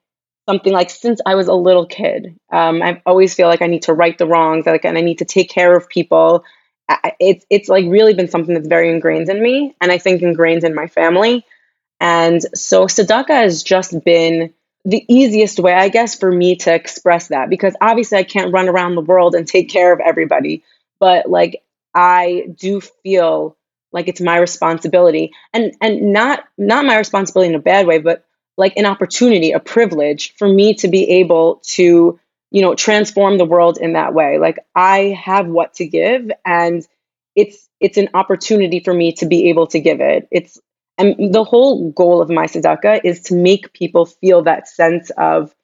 something 0.48 0.74
like 0.74 0.90
since 0.90 1.22
I 1.26 1.36
was 1.36 1.48
a 1.48 1.54
little 1.54 1.86
kid. 1.86 2.40
Um, 2.52 2.82
I 2.82 3.02
always 3.06 3.34
feel 3.34 3.48
like 3.48 3.62
I 3.62 3.68
need 3.68 3.84
to 3.84 3.94
right 3.94 4.18
the 4.18 4.26
wrongs, 4.26 4.66
like, 4.66 4.86
and 4.86 4.98
I 4.98 5.02
need 5.02 5.20
to 5.20 5.26
take 5.26 5.50
care 5.50 5.76
of 5.76 5.90
people 5.90 6.44
it's 7.20 7.46
it's 7.50 7.70
like 7.70 7.86
really 7.88 8.14
been 8.14 8.30
something 8.30 8.54
that's 8.54 8.68
very 8.68 8.90
ingrained 8.90 9.30
in 9.30 9.42
me 9.42 9.76
and 9.82 9.92
I 9.92 9.98
think 9.98 10.22
ingrained 10.22 10.64
in 10.64 10.76
my 10.76 10.88
family. 10.88 11.46
And 12.00 12.42
so 12.56 12.86
tzedakah 12.86 13.30
has 13.30 13.64
just 13.64 14.04
been 14.04 14.54
the 14.84 15.06
easiest 15.08 15.60
way, 15.60 15.74
I 15.74 15.90
guess, 15.90 16.18
for 16.18 16.32
me 16.32 16.56
to 16.58 16.74
express 16.74 17.28
that 17.28 17.50
because 17.50 17.76
obviously 17.82 18.18
I 18.18 18.24
can't 18.24 18.54
run 18.54 18.68
around 18.68 18.96
the 18.96 19.02
world 19.02 19.36
and 19.36 19.48
take 19.48 19.70
care 19.70 19.94
of 19.94 20.00
everybody, 20.00 20.64
but 21.00 21.30
like 21.30 21.64
I 21.94 22.48
do 22.56 22.82
feel 22.82 23.56
like 23.92 24.08
it's 24.08 24.22
my 24.22 24.38
responsibility 24.38 25.34
and 25.54 25.74
and 25.82 26.14
not 26.14 26.46
not 26.58 26.86
my 26.86 26.98
responsibility 26.98 27.50
in 27.50 27.60
a 27.60 27.64
bad 27.64 27.86
way, 27.86 28.00
but 28.00 28.26
like 28.58 28.78
an 28.78 28.86
opportunity, 28.86 29.52
a 29.52 29.60
privilege 29.60 30.34
for 30.36 30.48
me 30.48 30.76
to 30.76 30.88
be 30.88 31.10
able 31.10 31.62
to 31.64 32.20
you 32.52 32.62
know 32.62 32.76
transform 32.76 33.38
the 33.38 33.46
world 33.46 33.78
in 33.80 33.94
that 33.94 34.14
way. 34.14 34.38
Like 34.38 34.60
i 34.76 35.18
have 35.24 35.48
what 35.48 35.74
to 35.76 35.88
give 35.88 36.30
and 36.46 36.86
it's 37.36 37.70
it's 37.80 37.98
an 37.98 38.10
opportunity 38.14 38.80
for 38.80 38.94
me 38.94 39.14
to 39.14 39.26
be 39.26 39.50
able 39.50 39.68
to 39.68 39.80
give 39.80 40.02
it. 40.02 40.28
It's 40.32 40.60
and 40.98 41.34
the 41.34 41.44
whole 41.44 41.92
goal 41.92 42.22
of 42.22 42.30
my 42.30 42.46
tzedakah 42.46 43.02
is 43.04 43.22
to 43.24 43.36
make 43.36 43.74
people 43.74 44.06
feel 44.06 44.44
that 44.44 44.68
sense 44.68 45.10
of 45.18 45.56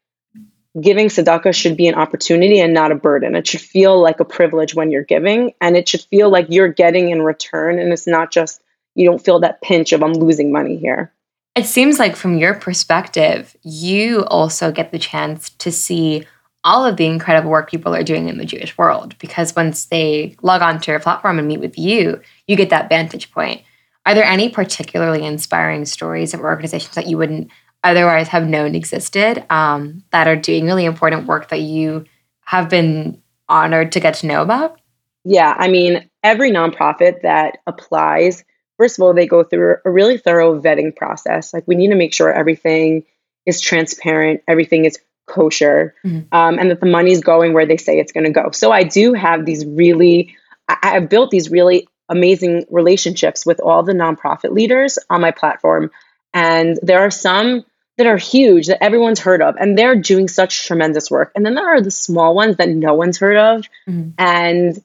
giving 0.80 1.08
tzedakah 1.08 1.54
should 1.54 1.78
be 1.78 1.88
an 1.88 1.96
opportunity 1.96 2.60
and 2.60 2.74
not 2.74 2.92
a 2.92 2.96
burden. 2.96 3.36
It 3.36 3.48
should 3.48 3.62
feel 3.62 4.02
like 4.02 4.20
a 4.20 4.26
privilege 4.26 4.74
when 4.74 4.92
you're 4.92 5.04
giving 5.04 5.54
and 5.60 5.76
it 5.76 5.88
should 5.90 6.02
feel 6.02 6.30
like 6.30 6.48
you're 6.50 6.72
getting 6.72 7.10
in 7.10 7.22
return 7.22 7.80
and 7.80 7.92
it's 7.92 8.08
not 8.08 8.32
just 8.32 8.62
you 8.96 9.06
don't 9.06 9.24
feel 9.24 9.40
that 9.42 9.62
pinch 9.62 9.92
of 9.92 10.02
i'm 10.02 10.14
losing 10.14 10.52
money 10.52 10.78
here. 10.78 11.12
It 11.56 11.66
seems 11.66 12.00
like 12.00 12.16
from 12.16 12.38
your 12.38 12.54
perspective 12.54 13.56
you 13.62 14.24
also 14.26 14.72
get 14.72 14.92
the 14.92 15.00
chance 15.00 15.50
to 15.50 15.72
see 15.72 16.26
all 16.68 16.86
of 16.86 16.98
the 16.98 17.06
incredible 17.06 17.50
work 17.50 17.70
people 17.70 17.96
are 17.96 18.04
doing 18.04 18.28
in 18.28 18.38
the 18.38 18.46
Jewish 18.46 18.78
world 18.78 19.18
because 19.20 19.56
once 19.56 19.86
they 19.86 20.36
log 20.42 20.62
onto 20.62 20.92
your 20.92 21.00
platform 21.00 21.40
and 21.40 21.48
meet 21.48 21.62
with 21.62 21.78
you, 21.78 22.22
you 22.46 22.58
get 22.58 22.72
that 22.72 22.90
vantage 22.90 23.32
point. 23.32 23.62
Are 24.06 24.14
there 24.14 24.26
any 24.26 24.50
particularly 24.50 25.26
inspiring 25.26 25.86
stories 25.86 26.34
of 26.34 26.42
organizations 26.42 26.96
that 26.96 27.08
you 27.08 27.18
wouldn't 27.18 27.50
otherwise 27.86 28.28
have 28.28 28.50
known 28.50 28.76
existed 28.76 29.46
um, 29.50 30.04
that 30.12 30.28
are 30.28 30.36
doing 30.36 30.66
really 30.66 30.84
important 30.84 31.26
work 31.26 31.48
that 31.50 31.62
you 31.62 32.04
have 32.42 32.70
been 32.70 33.22
honored 33.48 33.94
to 33.94 34.02
get 34.02 34.16
to 34.16 34.28
know 34.28 34.42
about? 34.42 34.78
Yeah, 35.24 35.56
I 35.58 35.70
mean, 35.70 36.10
every 36.22 36.52
nonprofit 36.52 37.22
that 37.22 37.60
applies, 37.66 38.44
first 38.78 39.00
of 39.00 39.04
all, 39.04 39.14
they 39.14 39.26
go 39.26 39.42
through 39.42 39.78
a 39.86 39.90
really 39.90 40.18
thorough 40.18 40.60
vetting 40.62 40.94
process. 40.94 41.54
Like, 41.54 41.66
we 41.66 41.76
need 41.76 41.90
to 41.90 41.96
make 41.96 42.14
sure 42.14 42.32
everything 42.32 43.06
is 43.46 43.62
transparent, 43.62 44.42
everything 44.50 44.84
is 44.84 45.00
kosher 45.28 45.94
mm-hmm. 46.04 46.34
um, 46.36 46.58
and 46.58 46.72
that 46.72 46.80
the 46.80 46.88
money's 46.88 47.22
going 47.22 47.54
where 47.54 47.66
they 47.66 47.78
say 47.78 48.00
it's 48.00 48.12
going 48.12 48.24
to 48.24 48.32
go. 48.32 48.52
So 48.52 48.72
I 48.72 48.84
do 48.84 49.14
have 49.14 49.46
these 49.46 49.66
really, 49.66 50.36
I, 50.68 50.78
I've 50.84 51.10
built 51.10 51.30
these 51.30 51.52
really 51.52 51.88
amazing 52.10 52.66
relationships 52.72 53.46
with 53.46 53.60
all 53.60 53.84
the 53.84 53.94
nonprofit 53.94 54.52
leaders 54.52 54.98
on 55.10 55.22
my 55.22 55.32
platform. 55.32 55.92
And 56.34 56.80
there 56.82 57.02
are 57.02 57.12
some 57.12 57.66
that 57.98 58.08
are 58.08 58.18
huge 58.18 58.68
that 58.68 58.84
everyone's 58.84 59.20
heard 59.20 59.42
of 59.42 59.56
and 59.58 59.78
they're 59.78 59.96
doing 59.96 60.28
such 60.28 60.66
tremendous 60.66 61.12
work. 61.12 61.32
And 61.36 61.46
then 61.46 61.56
there 61.56 61.68
are 61.68 61.82
the 61.82 61.92
small 61.92 62.36
ones 62.36 62.58
that 62.58 62.70
no 62.70 62.94
one's 62.94 63.18
heard 63.18 63.38
of. 63.38 63.66
Mm-hmm. 63.88 64.10
And 64.18 64.84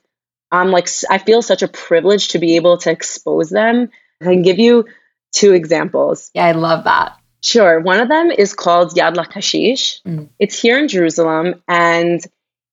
I'm 0.50 0.70
like, 0.70 0.88
I 1.08 1.18
feel 1.18 1.42
such 1.42 1.62
a 1.62 1.68
privilege 1.68 2.28
to 2.28 2.38
be 2.38 2.56
able 2.56 2.78
to 2.78 2.90
expose 2.90 3.50
them. 3.50 3.90
I 4.20 4.25
can 4.25 4.42
give 4.42 4.58
you 4.58 4.87
two 5.32 5.52
examples. 5.52 6.30
Yeah, 6.34 6.46
I 6.46 6.52
love 6.52 6.84
that. 6.84 7.18
Sure. 7.42 7.80
One 7.80 8.00
of 8.00 8.08
them 8.08 8.30
is 8.30 8.54
called 8.54 8.94
Yad 8.94 9.14
Lakashish. 9.14 10.02
Mm. 10.02 10.28
It's 10.38 10.61
here 10.61 10.78
in 10.78 10.88
Jerusalem, 10.88 11.62
and 11.66 12.25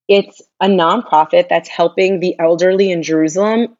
it's 0.07 0.41
a 0.59 0.67
nonprofit 0.67 1.49
that's 1.49 1.69
helping 1.69 2.19
the 2.19 2.37
elderly 2.39 2.91
in 2.91 3.03
Jerusalem. 3.03 3.77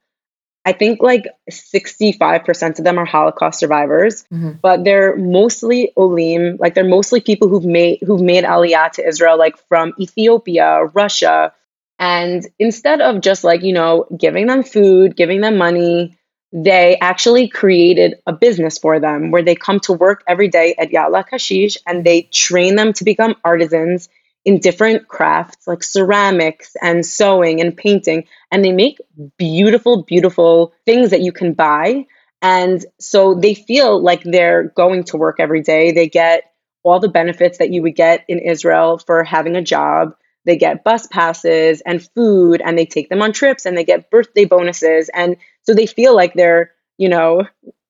I 0.66 0.74
think 0.74 1.02
like 1.02 1.26
65% 1.50 2.80
of 2.80 2.86
them 2.86 3.00
are 3.00 3.06
Holocaust 3.06 3.60
survivors, 3.60 4.24
mm-hmm. 4.32 4.52
but 4.62 4.84
they're 4.84 5.16
mostly 5.16 5.92
Olim, 5.96 6.58
like 6.60 6.76
they're 6.76 6.84
mostly 6.84 7.22
people 7.22 7.48
who've 7.48 7.66
made 7.66 8.00
who've 8.06 8.22
made 8.22 8.44
Aliyah 8.44 8.92
to 8.94 9.08
Israel, 9.08 9.38
like 9.38 9.58
from 9.68 9.94
Ethiopia, 10.00 10.84
Russia. 10.94 11.54
And 11.98 12.46
instead 12.60 13.02
of 13.02 13.22
just 13.22 13.44
like, 13.44 13.64
you 13.64 13.74
know, 13.74 14.06
giving 14.16 14.48
them 14.48 14.64
food, 14.64 15.16
giving 15.16 15.42
them 15.42 15.58
money, 15.58 16.19
they 16.52 16.98
actually 17.00 17.48
created 17.48 18.16
a 18.26 18.34
business 18.34 18.78
for 18.78 19.00
them 19.00 19.32
where 19.32 19.44
they 19.44 19.56
come 19.56 19.80
to 19.82 19.94
work 19.94 20.24
every 20.28 20.48
day 20.48 20.76
at 20.80 20.90
Yad 20.90 21.12
Kashish 21.30 21.78
and 21.86 22.04
they 22.04 22.24
train 22.24 22.76
them 22.76 22.94
to 22.94 23.04
become 23.04 23.36
artisans 23.44 24.10
in 24.46 24.60
different 24.60 25.08
crafts 25.08 25.68
like 25.68 25.84
ceramics 25.84 26.76
and 26.82 27.06
sewing 27.06 27.62
and 27.62 27.78
painting. 27.78 28.26
And 28.52 28.66
they 28.66 28.72
make 28.72 29.00
beautiful, 29.38 30.04
beautiful 30.04 30.74
things 30.86 31.12
that 31.12 31.22
you 31.22 31.32
can 31.32 31.54
buy. 31.54 32.08
And 32.42 32.84
so 33.00 33.36
they 33.36 33.54
feel 33.54 34.02
like 34.02 34.24
they're 34.24 34.70
going 34.70 35.04
to 35.06 35.18
work 35.18 35.36
every 35.40 35.62
day. 35.62 35.92
They 35.92 36.08
get 36.08 36.52
all 36.84 37.00
the 37.00 37.10
benefits 37.10 37.58
that 37.58 37.72
you 37.72 37.84
would 37.84 37.96
get 37.96 38.26
in 38.28 38.40
Israel 38.40 38.98
for 38.98 39.24
having 39.24 39.56
a 39.56 39.62
job. 39.62 40.16
They 40.46 40.58
get 40.58 40.86
bus 40.86 41.06
passes 41.06 41.82
and 41.82 42.02
food, 42.16 42.62
and 42.64 42.78
they 42.78 42.86
take 42.86 43.10
them 43.10 43.22
on 43.22 43.34
trips 43.34 43.66
and 43.66 43.78
they 43.78 43.84
get 43.84 44.10
birthday 44.10 44.46
bonuses. 44.46 45.10
And 45.14 45.36
so 45.70 45.76
they 45.76 45.86
feel 45.86 46.16
like 46.16 46.34
they're, 46.34 46.72
you 46.98 47.10
know, 47.10 47.44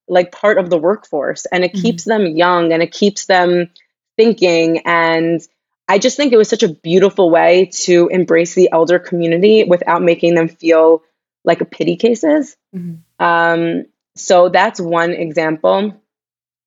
like 0.09 0.33
part 0.33 0.57
of 0.57 0.69
the 0.69 0.77
workforce. 0.77 1.45
And 1.45 1.63
it 1.63 1.71
mm-hmm. 1.71 1.81
keeps 1.81 2.03
them 2.03 2.25
young 2.25 2.73
and 2.73 2.83
it 2.83 2.91
keeps 2.91 3.25
them 3.25 3.69
thinking. 4.17 4.79
And 4.79 5.39
I 5.87 5.97
just 5.97 6.17
think 6.17 6.33
it 6.33 6.37
was 6.37 6.49
such 6.49 6.61
a 6.61 6.67
beautiful 6.67 7.29
way 7.29 7.69
to 7.83 8.09
embrace 8.09 8.53
the 8.53 8.69
elder 8.73 8.99
community 8.99 9.63
without 9.63 10.01
making 10.01 10.35
them 10.35 10.49
feel 10.49 11.03
like 11.45 11.61
a 11.61 11.65
pity 11.65 11.95
cases. 11.95 12.57
Mm-hmm. 12.75 13.25
Um, 13.25 13.85
so 14.17 14.49
that's 14.49 14.81
one 14.81 15.11
example. 15.11 16.03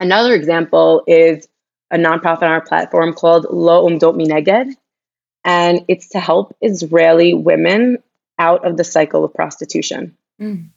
Another 0.01 0.33
example 0.33 1.03
is 1.07 1.47
a 1.91 1.99
nonprofit 1.99 2.45
on 2.45 2.53
our 2.53 2.63
platform 2.63 3.13
called 3.13 3.49
Lo 3.51 3.87
Umdot 3.87 4.17
Mineged, 4.17 4.77
and 5.45 5.85
it's 5.89 6.09
to 6.09 6.21
help 6.21 6.57
Israeli 6.63 7.35
women 7.35 8.03
out 8.39 8.65
of 8.67 8.79
the 8.79 8.85
cycle 8.85 9.27
of 9.27 9.35
prostitution. 9.35 10.17
Mm. 10.41 10.71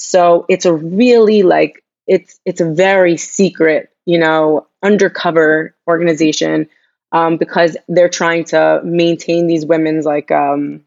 So 0.00 0.46
it's 0.48 0.64
a 0.64 0.72
really 0.72 1.42
like 1.42 1.84
it's 2.06 2.40
it's 2.46 2.62
a 2.62 2.72
very 2.72 3.18
secret, 3.18 3.90
you 4.06 4.18
know, 4.18 4.66
undercover 4.82 5.76
organization 5.86 6.68
um, 7.12 7.36
because 7.36 7.76
they're 7.86 8.08
trying 8.08 8.44
to 8.44 8.80
maintain 8.82 9.46
these 9.46 9.66
women's 9.66 10.06
like 10.06 10.30
um, 10.30 10.84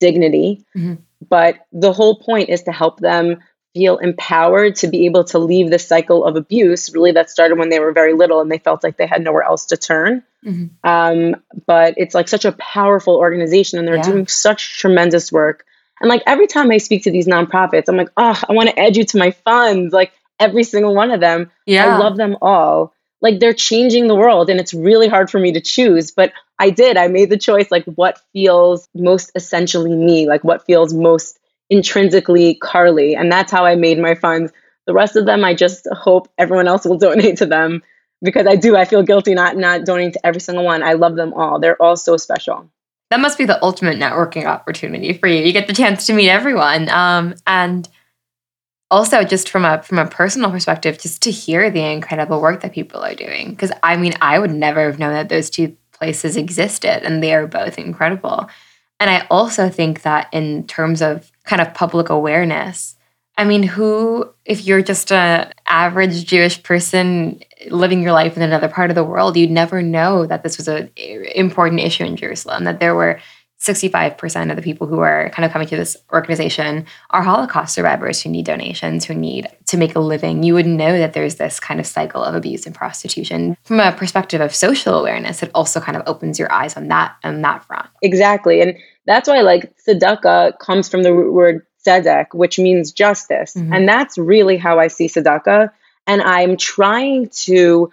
dignity. 0.00 0.64
Mm-hmm. 0.76 0.94
But 1.28 1.66
the 1.72 1.92
whole 1.92 2.16
point 2.16 2.48
is 2.50 2.64
to 2.64 2.72
help 2.72 2.98
them 2.98 3.38
feel 3.74 3.98
empowered 3.98 4.74
to 4.76 4.88
be 4.88 5.06
able 5.06 5.22
to 5.22 5.38
leave 5.38 5.70
the 5.70 5.78
cycle 5.78 6.24
of 6.24 6.34
abuse 6.34 6.92
really 6.94 7.12
that 7.12 7.30
started 7.30 7.58
when 7.58 7.68
they 7.68 7.78
were 7.78 7.92
very 7.92 8.14
little 8.14 8.40
and 8.40 8.50
they 8.50 8.58
felt 8.58 8.82
like 8.82 8.96
they 8.96 9.06
had 9.06 9.22
nowhere 9.22 9.42
else 9.42 9.66
to 9.66 9.76
turn 9.76 10.22
mm-hmm. 10.42 10.66
um, 10.82 11.36
but 11.66 11.92
it's 11.98 12.14
like 12.14 12.26
such 12.26 12.46
a 12.46 12.52
powerful 12.52 13.16
organization 13.16 13.78
and 13.78 13.86
they're 13.86 13.96
yeah. 13.96 14.02
doing 14.02 14.26
such 14.26 14.78
tremendous 14.78 15.30
work 15.30 15.66
and 16.00 16.08
like 16.08 16.22
every 16.26 16.46
time 16.46 16.70
i 16.70 16.78
speak 16.78 17.04
to 17.04 17.10
these 17.10 17.26
nonprofits 17.26 17.84
i'm 17.88 17.96
like 17.96 18.10
oh 18.16 18.40
i 18.48 18.52
want 18.52 18.68
to 18.68 18.78
add 18.78 18.96
you 18.96 19.04
to 19.04 19.18
my 19.18 19.30
funds 19.30 19.92
like 19.92 20.12
every 20.38 20.64
single 20.64 20.94
one 20.94 21.10
of 21.10 21.20
them 21.20 21.50
yeah 21.66 21.86
i 21.86 21.98
love 21.98 22.16
them 22.16 22.36
all 22.42 22.92
like 23.22 23.40
they're 23.40 23.54
changing 23.54 24.06
the 24.06 24.14
world 24.14 24.50
and 24.50 24.60
it's 24.60 24.74
really 24.74 25.08
hard 25.08 25.30
for 25.30 25.38
me 25.38 25.52
to 25.52 25.60
choose 25.60 26.10
but 26.10 26.32
i 26.58 26.70
did 26.70 26.96
i 26.96 27.08
made 27.08 27.30
the 27.30 27.38
choice 27.38 27.70
like 27.70 27.84
what 27.84 28.20
feels 28.32 28.88
most 28.94 29.32
essentially 29.34 29.94
me 29.94 30.28
like 30.28 30.44
what 30.44 30.64
feels 30.66 30.92
most 30.92 31.38
intrinsically 31.70 32.54
Carly. 32.54 33.14
And 33.14 33.30
that's 33.30 33.52
how 33.52 33.64
I 33.64 33.74
made 33.74 33.98
my 33.98 34.14
funds. 34.14 34.52
The 34.86 34.94
rest 34.94 35.16
of 35.16 35.26
them, 35.26 35.44
I 35.44 35.54
just 35.54 35.88
hope 35.90 36.28
everyone 36.38 36.68
else 36.68 36.84
will 36.84 36.98
donate 37.06 37.38
to 37.38 37.46
them 37.46 37.82
because 38.22 38.46
I 38.46 38.56
do. 38.56 38.76
I 38.76 38.84
feel 38.84 39.02
guilty 39.02 39.34
not 39.34 39.56
not 39.56 39.84
donating 39.84 40.12
to 40.12 40.26
every 40.26 40.40
single 40.40 40.64
one. 40.64 40.82
I 40.82 40.92
love 40.92 41.16
them 41.16 41.34
all. 41.34 41.58
They're 41.58 41.80
all 41.80 41.96
so 41.96 42.16
special. 42.16 42.70
That 43.10 43.20
must 43.20 43.38
be 43.38 43.44
the 43.44 43.62
ultimate 43.62 43.98
networking 43.98 44.46
opportunity 44.46 45.12
for 45.12 45.28
you. 45.28 45.42
You 45.42 45.52
get 45.52 45.68
the 45.68 45.72
chance 45.72 46.06
to 46.06 46.12
meet 46.12 46.28
everyone, 46.28 46.88
um, 46.88 47.34
and 47.46 47.88
also 48.90 49.22
just 49.22 49.48
from 49.48 49.64
a 49.64 49.82
from 49.82 49.98
a 49.98 50.06
personal 50.06 50.50
perspective, 50.50 50.98
just 50.98 51.22
to 51.22 51.30
hear 51.30 51.70
the 51.70 51.84
incredible 51.84 52.40
work 52.40 52.62
that 52.62 52.72
people 52.72 53.00
are 53.00 53.14
doing. 53.14 53.50
Because 53.50 53.72
I 53.82 53.96
mean, 53.96 54.14
I 54.20 54.38
would 54.38 54.50
never 54.50 54.84
have 54.86 54.98
known 54.98 55.12
that 55.12 55.28
those 55.28 55.50
two 55.50 55.76
places 55.92 56.36
existed, 56.36 57.04
and 57.04 57.22
they 57.22 57.34
are 57.34 57.46
both 57.46 57.78
incredible. 57.78 58.48
And 58.98 59.10
I 59.10 59.26
also 59.30 59.68
think 59.68 60.02
that 60.02 60.28
in 60.32 60.66
terms 60.66 61.02
of 61.02 61.30
kind 61.44 61.60
of 61.60 61.74
public 61.74 62.08
awareness, 62.08 62.96
I 63.36 63.44
mean, 63.44 63.62
who, 63.62 64.32
if 64.44 64.64
you're 64.66 64.82
just 64.82 65.10
a 65.10 65.52
average 65.66 66.24
Jewish 66.24 66.62
person 66.62 67.40
living 67.70 68.02
your 68.02 68.12
life 68.12 68.36
in 68.36 68.42
another 68.42 68.68
part 68.68 68.90
of 68.90 68.96
the 68.96 69.04
world, 69.04 69.36
you'd 69.36 69.50
never 69.50 69.82
know 69.82 70.26
that 70.26 70.42
this 70.42 70.56
was 70.56 70.68
an 70.68 70.90
important 70.96 71.80
issue 71.80 72.04
in 72.04 72.16
Jerusalem, 72.16 72.64
that 72.64 72.80
there 72.80 72.94
were 72.94 73.20
65% 73.60 74.50
of 74.50 74.56
the 74.56 74.62
people 74.62 74.86
who 74.86 75.00
are 75.00 75.30
kind 75.30 75.44
of 75.44 75.50
coming 75.50 75.66
to 75.68 75.76
this 75.76 75.96
organization 76.12 76.84
are 77.10 77.22
Holocaust 77.22 77.74
survivors 77.74 78.20
who 78.20 78.28
need 78.28 78.44
donations, 78.44 79.06
who 79.06 79.14
need 79.14 79.48
to 79.66 79.78
make 79.78 79.94
a 79.94 80.00
living. 80.00 80.42
You 80.42 80.54
would 80.54 80.66
know 80.66 80.98
that 80.98 81.14
there's 81.14 81.36
this 81.36 81.58
kind 81.58 81.80
of 81.80 81.86
cycle 81.86 82.22
of 82.22 82.34
abuse 82.34 82.66
and 82.66 82.74
prostitution. 82.74 83.56
From 83.64 83.80
a 83.80 83.92
perspective 83.92 84.42
of 84.42 84.54
social 84.54 84.98
awareness, 84.98 85.42
it 85.42 85.50
also 85.54 85.80
kind 85.80 85.96
of 85.96 86.02
opens 86.06 86.38
your 86.38 86.52
eyes 86.52 86.76
on 86.76 86.88
that 86.88 87.16
on 87.24 87.40
that 87.42 87.64
front. 87.64 87.88
Exactly. 88.02 88.60
And 88.60 88.76
that's 89.06 89.28
why 89.28 89.40
like 89.40 89.72
tzedakah 89.88 90.58
comes 90.58 90.88
from 90.88 91.02
the 91.02 91.14
root 91.14 91.32
word 91.32 91.66
tzedek, 91.86 92.26
which 92.34 92.58
means 92.58 92.92
justice. 92.92 93.54
Mm-hmm. 93.54 93.72
And 93.72 93.88
that's 93.88 94.18
really 94.18 94.58
how 94.58 94.78
I 94.78 94.88
see 94.88 95.08
tzedakah. 95.08 95.70
And 96.06 96.22
I'm 96.22 96.56
trying 96.56 97.28
to 97.44 97.90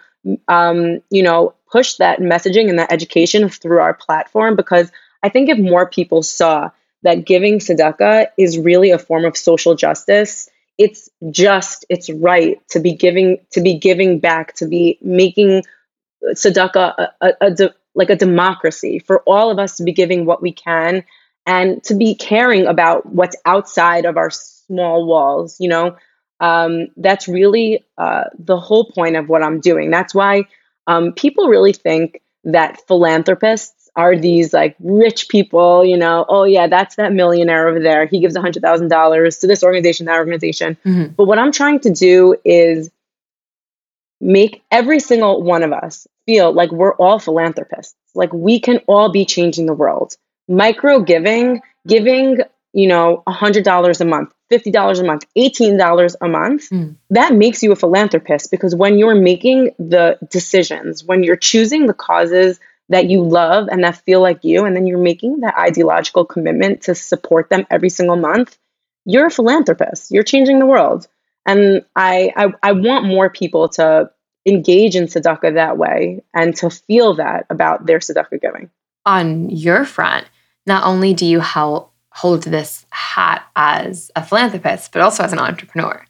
um, 0.48 1.00
you 1.10 1.22
know, 1.22 1.54
push 1.70 1.94
that 1.94 2.20
messaging 2.20 2.68
and 2.68 2.78
that 2.78 2.92
education 2.92 3.48
through 3.48 3.78
our 3.78 3.94
platform 3.94 4.56
because 4.56 4.90
I 5.22 5.28
think 5.28 5.48
if 5.48 5.58
more 5.58 5.88
people 5.88 6.22
saw 6.22 6.70
that 7.02 7.26
giving 7.26 7.58
tzedakah 7.58 8.28
is 8.38 8.58
really 8.58 8.90
a 8.90 8.98
form 8.98 9.24
of 9.24 9.36
social 9.36 9.74
justice, 9.74 10.48
it's 10.78 11.08
just, 11.30 11.84
it's 11.88 12.10
right 12.10 12.60
to 12.68 12.80
be 12.80 12.94
giving, 12.94 13.38
to 13.52 13.60
be 13.60 13.78
giving 13.78 14.18
back, 14.18 14.54
to 14.56 14.66
be 14.66 14.98
making 15.02 15.62
tzedakah 16.24 16.94
a, 16.98 17.08
a, 17.20 17.32
a 17.40 17.50
de, 17.50 17.74
like 17.94 18.10
a 18.10 18.16
democracy 18.16 18.98
for 18.98 19.20
all 19.20 19.50
of 19.50 19.58
us 19.58 19.76
to 19.76 19.84
be 19.84 19.92
giving 19.92 20.24
what 20.24 20.42
we 20.42 20.52
can 20.52 21.04
and 21.46 21.82
to 21.84 21.94
be 21.94 22.14
caring 22.14 22.66
about 22.66 23.06
what's 23.06 23.36
outside 23.44 24.04
of 24.04 24.16
our 24.16 24.30
small 24.30 25.06
walls. 25.06 25.60
You 25.60 25.68
know, 25.68 25.96
um, 26.44 26.88
that's 26.98 27.26
really 27.26 27.82
uh, 27.96 28.24
the 28.38 28.60
whole 28.60 28.84
point 28.84 29.16
of 29.16 29.30
what 29.30 29.42
I'm 29.42 29.60
doing. 29.60 29.90
That's 29.90 30.14
why 30.14 30.44
um, 30.86 31.14
people 31.14 31.48
really 31.48 31.72
think 31.72 32.20
that 32.44 32.86
philanthropists 32.86 33.88
are 33.96 34.14
these 34.14 34.52
like 34.52 34.76
rich 34.78 35.28
people, 35.30 35.86
you 35.86 35.96
know, 35.96 36.26
oh 36.28 36.44
yeah, 36.44 36.66
that's 36.66 36.96
that 36.96 37.14
millionaire 37.14 37.66
over 37.66 37.80
there. 37.80 38.04
He 38.04 38.20
gives 38.20 38.36
$100,000 38.36 39.40
to 39.40 39.46
this 39.46 39.62
organization, 39.62 40.06
that 40.06 40.18
organization. 40.18 40.76
Mm-hmm. 40.84 41.12
But 41.14 41.24
what 41.24 41.38
I'm 41.38 41.52
trying 41.52 41.80
to 41.80 41.90
do 41.90 42.36
is 42.44 42.90
make 44.20 44.62
every 44.70 45.00
single 45.00 45.42
one 45.42 45.62
of 45.62 45.72
us 45.72 46.06
feel 46.26 46.52
like 46.52 46.72
we're 46.72 46.94
all 46.96 47.18
philanthropists. 47.18 47.94
Like 48.14 48.32
we 48.34 48.60
can 48.60 48.80
all 48.86 49.10
be 49.10 49.24
changing 49.24 49.64
the 49.64 49.74
world. 49.74 50.16
Micro 50.46 51.00
giving, 51.00 51.62
giving, 51.86 52.40
you 52.74 52.88
know, 52.88 53.22
$100 53.28 54.00
a 54.00 54.04
month, 54.04 54.34
$50 54.50 55.00
a 55.00 55.04
month, 55.04 55.24
$18 55.38 56.16
a 56.20 56.28
month, 56.28 56.70
mm. 56.70 56.96
that 57.10 57.32
makes 57.32 57.62
you 57.62 57.70
a 57.70 57.76
philanthropist 57.76 58.50
because 58.50 58.74
when 58.74 58.98
you're 58.98 59.14
making 59.14 59.70
the 59.78 60.18
decisions, 60.28 61.04
when 61.04 61.22
you're 61.22 61.36
choosing 61.36 61.86
the 61.86 61.94
causes 61.94 62.58
that 62.88 63.08
you 63.08 63.22
love 63.22 63.68
and 63.70 63.84
that 63.84 63.96
feel 63.98 64.20
like 64.20 64.42
you, 64.42 64.64
and 64.64 64.74
then 64.74 64.88
you're 64.88 64.98
making 64.98 65.40
that 65.40 65.56
ideological 65.56 66.24
commitment 66.24 66.82
to 66.82 66.96
support 66.96 67.48
them 67.48 67.64
every 67.70 67.88
single 67.88 68.16
month, 68.16 68.58
you're 69.04 69.26
a 69.26 69.30
philanthropist. 69.30 70.10
You're 70.10 70.24
changing 70.24 70.58
the 70.58 70.66
world. 70.66 71.06
And 71.46 71.84
I, 71.94 72.32
I, 72.36 72.52
I 72.60 72.72
want 72.72 73.06
more 73.06 73.30
people 73.30 73.68
to 73.70 74.10
engage 74.44 74.96
in 74.96 75.04
tzedakah 75.04 75.54
that 75.54 75.78
way 75.78 76.24
and 76.34 76.56
to 76.56 76.70
feel 76.70 77.14
that 77.14 77.46
about 77.50 77.86
their 77.86 78.00
tzedakah 78.00 78.40
giving. 78.40 78.68
On 79.06 79.48
your 79.48 79.84
front, 79.84 80.26
not 80.66 80.84
only 80.84 81.14
do 81.14 81.24
you 81.24 81.38
help 81.38 81.93
hold 82.14 82.44
this 82.44 82.86
hat 82.90 83.44
as 83.56 84.10
a 84.14 84.24
philanthropist, 84.24 84.92
but 84.92 85.02
also 85.02 85.24
as 85.24 85.32
an 85.32 85.40
entrepreneur. 85.40 86.06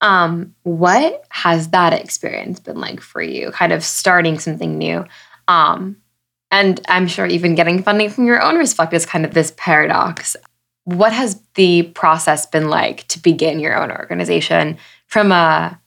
Um, 0.00 0.54
what 0.64 1.24
has 1.30 1.68
that 1.68 1.92
experience 1.92 2.58
been 2.58 2.80
like 2.80 3.00
for 3.00 3.22
you? 3.22 3.52
Kind 3.52 3.72
of 3.72 3.84
starting 3.84 4.38
something 4.38 4.76
new. 4.76 5.04
Um, 5.46 5.96
and 6.50 6.80
I'm 6.88 7.06
sure 7.06 7.26
even 7.26 7.54
getting 7.54 7.82
funding 7.82 8.10
from 8.10 8.26
your 8.26 8.42
own 8.42 8.56
Respect 8.56 8.92
is 8.92 9.06
kind 9.06 9.24
of 9.24 9.32
this 9.32 9.54
paradox. 9.56 10.36
What 10.84 11.12
has 11.12 11.40
the 11.54 11.84
process 11.84 12.46
been 12.46 12.68
like 12.68 13.06
to 13.08 13.20
begin 13.20 13.60
your 13.60 13.80
own 13.80 13.90
organization 13.92 14.76
from 15.06 15.30
a 15.30 15.80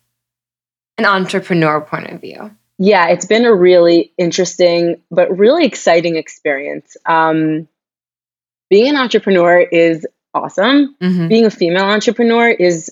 an 0.97 1.06
entrepreneur 1.06 1.82
point 1.82 2.08
of 2.08 2.21
view? 2.21 2.51
Yeah, 2.80 3.08
it's 3.10 3.25
been 3.25 3.45
a 3.45 3.53
really 3.53 4.13
interesting 4.17 5.01
but 5.12 5.38
really 5.38 5.65
exciting 5.65 6.15
experience. 6.15 6.95
Um, 7.06 7.67
being 8.69 8.89
an 8.89 8.97
entrepreneur 8.97 9.60
is 9.60 10.06
awesome. 10.34 10.95
Mm-hmm. 11.01 11.27
Being 11.27 11.45
a 11.45 11.51
female 11.51 11.86
entrepreneur 11.86 12.49
is 12.49 12.91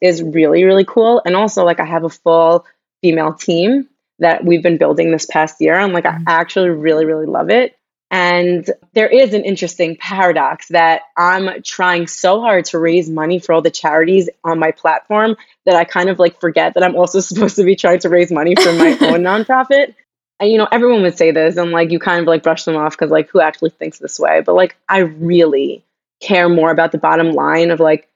is 0.00 0.22
really 0.22 0.64
really 0.64 0.84
cool, 0.84 1.22
and 1.24 1.36
also 1.36 1.64
like 1.64 1.80
I 1.80 1.84
have 1.84 2.04
a 2.04 2.08
full 2.08 2.64
female 3.02 3.34
team 3.34 3.88
that 4.18 4.44
we've 4.44 4.62
been 4.62 4.78
building 4.78 5.10
this 5.10 5.26
past 5.26 5.60
year. 5.60 5.74
I'm 5.74 5.92
like, 5.92 6.04
mm-hmm. 6.04 6.28
I 6.28 6.32
actually 6.32 6.70
really, 6.70 7.04
really 7.04 7.26
love 7.26 7.50
it. 7.50 7.76
And 8.10 8.68
there 8.94 9.08
is 9.08 9.34
an 9.34 9.44
interesting 9.44 9.96
paradox 9.96 10.68
that 10.68 11.02
I'm 11.16 11.62
trying 11.62 12.06
so 12.06 12.40
hard 12.40 12.66
to 12.66 12.78
raise 12.78 13.10
money 13.10 13.40
for 13.40 13.52
all 13.52 13.62
the 13.62 13.70
charities 13.70 14.30
on 14.44 14.60
my 14.60 14.70
platform 14.70 15.36
that 15.64 15.74
I 15.74 15.84
kind 15.84 16.08
of 16.08 16.18
like 16.18 16.40
forget 16.40 16.74
that 16.74 16.84
I'm 16.84 16.94
also 16.94 17.20
supposed 17.20 17.56
to 17.56 17.64
be 17.64 17.76
trying 17.76 17.98
to 18.00 18.08
raise 18.08 18.30
money 18.30 18.54
for 18.54 18.72
my 18.72 18.90
own 19.00 19.22
nonprofit. 19.22 19.94
And 20.38 20.50
you 20.50 20.58
know, 20.58 20.68
everyone 20.70 21.02
would 21.02 21.16
say 21.16 21.30
this 21.30 21.56
and 21.56 21.70
like 21.70 21.90
you 21.90 21.98
kind 21.98 22.20
of 22.20 22.26
like 22.26 22.42
brush 22.42 22.64
them 22.64 22.76
off 22.76 22.92
because 22.92 23.10
like 23.10 23.30
who 23.30 23.40
actually 23.40 23.70
thinks 23.70 23.98
this 23.98 24.18
way? 24.18 24.40
But 24.40 24.54
like 24.54 24.76
I 24.88 24.98
really 24.98 25.84
care 26.20 26.48
more 26.48 26.70
about 26.70 26.92
the 26.92 26.98
bottom 26.98 27.32
line 27.32 27.70
of 27.70 27.80
like 27.80 28.08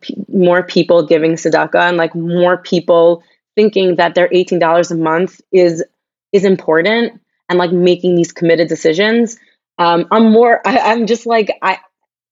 p- 0.00 0.16
more 0.28 0.62
people 0.62 1.06
giving 1.06 1.32
tzedakah 1.32 1.88
and 1.88 1.96
like 1.96 2.14
more 2.14 2.58
people 2.58 3.22
thinking 3.54 3.96
that 3.96 4.14
their 4.14 4.28
$18 4.28 4.90
a 4.90 4.94
month 4.94 5.40
is 5.52 5.84
is 6.32 6.44
important 6.44 7.20
and 7.48 7.58
like 7.58 7.72
making 7.72 8.14
these 8.14 8.32
committed 8.32 8.68
decisions 8.68 9.38
um, 9.78 10.06
i'm 10.10 10.30
more 10.30 10.60
I, 10.66 10.78
i'm 10.92 11.06
just 11.06 11.24
like 11.24 11.50
i 11.62 11.78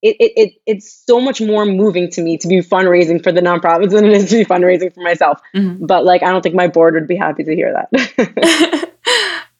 it, 0.02 0.16
it, 0.20 0.32
it 0.36 0.54
it's 0.66 0.92
so 1.06 1.20
much 1.20 1.40
more 1.40 1.64
moving 1.64 2.10
to 2.10 2.22
me 2.22 2.36
to 2.38 2.48
be 2.48 2.58
fundraising 2.58 3.22
for 3.22 3.32
the 3.32 3.40
nonprofits 3.40 3.90
than 3.92 4.04
it 4.04 4.12
is 4.12 4.30
to 4.30 4.36
be 4.36 4.44
fundraising 4.44 4.94
for 4.94 5.00
myself. 5.00 5.40
Mm-hmm. 5.54 5.86
But 5.86 6.04
like, 6.04 6.22
I 6.22 6.30
don't 6.30 6.42
think 6.42 6.54
my 6.54 6.68
board 6.68 6.94
would 6.94 7.08
be 7.08 7.16
happy 7.16 7.44
to 7.44 7.54
hear 7.54 7.72
that. 7.72 8.90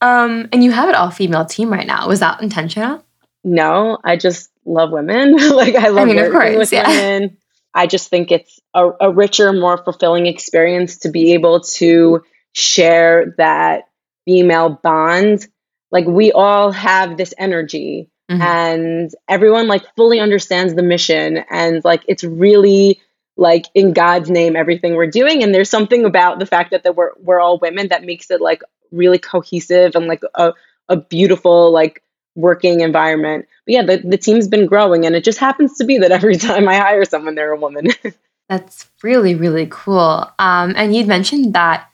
um, 0.01 0.49
and 0.53 0.63
you 0.63 0.71
have 0.73 0.89
an 0.89 0.95
all 0.95 1.11
female 1.11 1.45
team 1.45 1.73
right 1.73 1.87
now. 1.87 2.09
Was 2.09 2.21
that 2.21 2.43
intentional? 2.43 3.05
No, 3.45 3.99
I 4.05 4.17
just 4.17 4.51
love 4.65 4.91
women. 4.91 5.37
like 5.55 5.75
I 5.75 5.89
love 5.89 6.03
I 6.03 6.05
mean, 6.07 6.17
working 6.17 6.33
course, 6.33 6.57
with 6.57 6.73
yeah. 6.73 6.89
women. 6.89 7.37
I 7.75 7.87
just 7.87 8.09
think 8.09 8.33
it's 8.33 8.59
a, 8.75 8.91
a 9.01 9.13
richer, 9.13 9.53
more 9.53 9.77
fulfilling 9.77 10.27
experience 10.27 10.99
to 10.99 11.11
be 11.11 11.35
able 11.35 11.61
to 11.61 12.23
share 12.53 13.35
that 13.37 13.85
female 14.25 14.81
bond. 14.83 15.47
Like 15.91 16.07
we 16.07 16.33
all 16.33 16.73
have 16.73 17.17
this 17.17 17.35
energy 17.39 18.11
mm-hmm. 18.31 18.43
and 18.43 19.11
everyone 19.29 19.69
like 19.69 19.85
fully 19.95 20.21
understands 20.21 20.75
the 20.75 20.83
mission 20.83 21.45
and 21.51 21.85
like 21.85 22.03
it's 22.09 22.25
really 22.25 23.01
like 23.37 23.67
in 23.75 23.93
God's 23.93 24.31
name 24.31 24.57
everything 24.57 24.95
we're 24.95 25.07
doing 25.07 25.43
and 25.43 25.55
there's 25.55 25.71
something 25.71 26.05
about 26.05 26.39
the 26.39 26.47
fact 26.47 26.71
that, 26.71 26.85
that 26.85 26.97
we're 26.97 27.11
we're 27.19 27.41
all 27.41 27.59
women 27.59 27.89
that 27.89 28.05
makes 28.05 28.31
it 28.31 28.41
like 28.41 28.63
really 28.91 29.19
cohesive 29.19 29.95
and 29.95 30.07
like 30.07 30.23
a, 30.35 30.53
a 30.89 30.97
beautiful 30.97 31.73
like 31.73 32.03
working 32.35 32.81
environment. 32.81 33.47
But 33.65 33.73
yeah, 33.73 33.83
the, 33.83 33.97
the 33.99 34.19
team's 34.19 34.47
been 34.47 34.67
growing 34.67 35.07
and 35.07 35.17
it 35.17 35.25
just 35.25 35.39
happens 35.39 35.77
to 35.79 35.85
be 35.85 35.99
that 35.99 36.13
every 36.13 36.37
time 36.37 36.69
I 36.69 36.77
hire 36.77 37.05
someone 37.05 37.35
they're 37.35 37.53
a 37.53 37.59
woman. 37.59 37.89
That's 38.49 38.89
really, 39.03 39.35
really 39.35 39.67
cool. 39.69 40.31
Um, 40.39 40.75
and 40.77 40.95
you'd 40.95 41.09
mentioned 41.09 41.55
that 41.55 41.91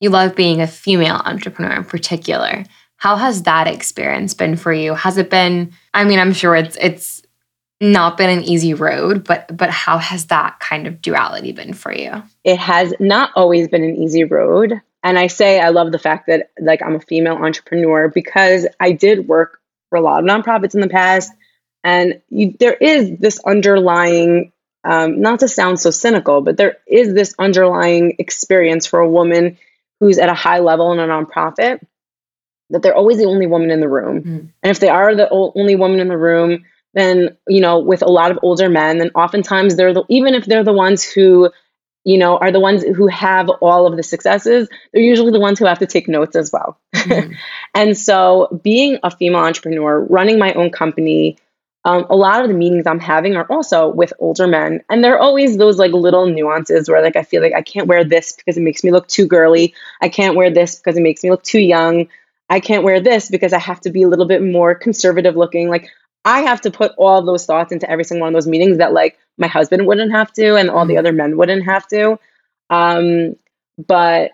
you 0.00 0.10
love 0.10 0.34
being 0.34 0.60
a 0.60 0.66
female 0.66 1.22
entrepreneur 1.24 1.76
in 1.76 1.84
particular. 1.84 2.64
How 2.96 3.16
has 3.16 3.44
that 3.44 3.68
experience 3.68 4.34
been 4.34 4.56
for 4.56 4.72
you? 4.72 4.94
Has 4.94 5.18
it 5.18 5.30
been 5.30 5.72
I 5.94 6.04
mean, 6.04 6.18
I'm 6.18 6.32
sure 6.32 6.56
it's 6.56 6.76
it's 6.80 7.21
not 7.82 8.16
been 8.16 8.30
an 8.30 8.44
easy 8.44 8.74
road, 8.74 9.24
but 9.24 9.54
but 9.54 9.70
how 9.70 9.98
has 9.98 10.26
that 10.26 10.60
kind 10.60 10.86
of 10.86 11.02
duality 11.02 11.52
been 11.52 11.74
for 11.74 11.92
you? 11.92 12.22
It 12.44 12.58
has 12.58 12.94
not 13.00 13.30
always 13.34 13.68
been 13.68 13.84
an 13.84 13.96
easy 13.96 14.24
road. 14.24 14.80
And 15.02 15.18
I 15.18 15.26
say 15.26 15.58
I 15.58 15.70
love 15.70 15.90
the 15.90 15.98
fact 15.98 16.28
that 16.28 16.50
like 16.60 16.80
I'm 16.80 16.94
a 16.94 17.00
female 17.00 17.34
entrepreneur 17.34 18.08
because 18.08 18.66
I 18.78 18.92
did 18.92 19.26
work 19.26 19.60
for 19.90 19.96
a 19.96 20.00
lot 20.00 20.22
of 20.22 20.28
nonprofits 20.30 20.74
in 20.74 20.80
the 20.80 20.88
past 20.88 21.32
and 21.84 22.22
you, 22.28 22.54
there 22.58 22.74
is 22.74 23.18
this 23.18 23.40
underlying 23.44 24.52
um, 24.84 25.20
not 25.20 25.40
to 25.40 25.48
sound 25.48 25.80
so 25.80 25.90
cynical, 25.90 26.40
but 26.40 26.56
there 26.56 26.78
is 26.86 27.14
this 27.14 27.34
underlying 27.38 28.16
experience 28.18 28.86
for 28.86 29.00
a 29.00 29.08
woman 29.08 29.58
who's 30.00 30.18
at 30.18 30.28
a 30.28 30.34
high 30.34 30.58
level 30.58 30.92
in 30.92 30.98
a 30.98 31.06
nonprofit 31.06 31.80
that 32.70 32.82
they're 32.82 32.94
always 32.94 33.18
the 33.18 33.26
only 33.26 33.46
woman 33.46 33.70
in 33.70 33.80
the 33.80 33.88
room. 33.88 34.20
Mm-hmm. 34.20 34.46
And 34.62 34.70
if 34.70 34.80
they 34.80 34.88
are 34.88 35.14
the 35.14 35.28
only 35.30 35.76
woman 35.76 36.00
in 36.00 36.08
the 36.08 36.16
room, 36.16 36.64
then, 36.94 37.36
you 37.48 37.60
know, 37.60 37.78
with 37.78 38.02
a 38.02 38.10
lot 38.10 38.30
of 38.30 38.38
older 38.42 38.68
men, 38.68 38.98
then 38.98 39.10
oftentimes 39.14 39.76
they're 39.76 39.94
the, 39.94 40.04
even 40.08 40.34
if 40.34 40.44
they're 40.44 40.64
the 40.64 40.72
ones 40.72 41.02
who, 41.02 41.50
you 42.04 42.18
know, 42.18 42.36
are 42.36 42.52
the 42.52 42.60
ones 42.60 42.82
who 42.82 43.06
have 43.06 43.48
all 43.48 43.86
of 43.86 43.96
the 43.96 44.02
successes, 44.02 44.68
they're 44.92 45.02
usually 45.02 45.30
the 45.30 45.40
ones 45.40 45.58
who 45.58 45.66
have 45.66 45.78
to 45.78 45.86
take 45.86 46.08
notes 46.08 46.36
as 46.36 46.50
well. 46.52 46.78
Mm-hmm. 46.94 47.32
and 47.74 47.96
so 47.96 48.60
being 48.62 48.98
a 49.02 49.10
female 49.10 49.40
entrepreneur, 49.40 50.00
running 50.00 50.38
my 50.38 50.52
own 50.54 50.70
company, 50.70 51.38
um, 51.84 52.06
a 52.10 52.16
lot 52.16 52.42
of 52.42 52.48
the 52.48 52.54
meetings 52.54 52.86
I'm 52.86 53.00
having 53.00 53.34
are 53.34 53.46
also 53.50 53.88
with 53.88 54.12
older 54.18 54.46
men. 54.46 54.82
And 54.88 55.02
there 55.02 55.14
are 55.14 55.18
always 55.18 55.56
those 55.56 55.78
like 55.78 55.92
little 55.92 56.26
nuances 56.26 56.88
where 56.88 57.02
like 57.02 57.16
I 57.16 57.22
feel 57.22 57.42
like 57.42 57.54
I 57.54 57.62
can't 57.62 57.88
wear 57.88 58.04
this 58.04 58.32
because 58.32 58.56
it 58.56 58.62
makes 58.62 58.84
me 58.84 58.92
look 58.92 59.08
too 59.08 59.26
girly. 59.26 59.74
I 60.00 60.08
can't 60.08 60.36
wear 60.36 60.50
this 60.50 60.76
because 60.76 60.96
it 60.96 61.02
makes 61.02 61.24
me 61.24 61.30
look 61.30 61.42
too 61.42 61.60
young. 61.60 62.08
I 62.48 62.60
can't 62.60 62.84
wear 62.84 63.00
this 63.00 63.30
because 63.30 63.52
I 63.52 63.58
have 63.58 63.80
to 63.80 63.90
be 63.90 64.02
a 64.02 64.08
little 64.08 64.26
bit 64.26 64.42
more 64.42 64.74
conservative 64.74 65.36
looking. 65.36 65.68
Like 65.70 65.88
I 66.24 66.40
have 66.40 66.60
to 66.62 66.70
put 66.70 66.92
all 66.96 67.24
those 67.24 67.46
thoughts 67.46 67.72
into 67.72 67.90
every 67.90 68.04
single 68.04 68.22
one 68.22 68.34
of 68.34 68.34
those 68.34 68.46
meetings 68.46 68.78
that 68.78 68.92
like 68.92 69.18
my 69.38 69.48
husband 69.48 69.86
wouldn't 69.86 70.12
have 70.12 70.32
to 70.34 70.56
and 70.56 70.70
all 70.70 70.86
the 70.86 70.94
mm-hmm. 70.94 70.98
other 71.00 71.12
men 71.12 71.36
wouldn't 71.36 71.64
have 71.64 71.86
to. 71.88 72.18
Um, 72.70 73.36
but 73.78 74.32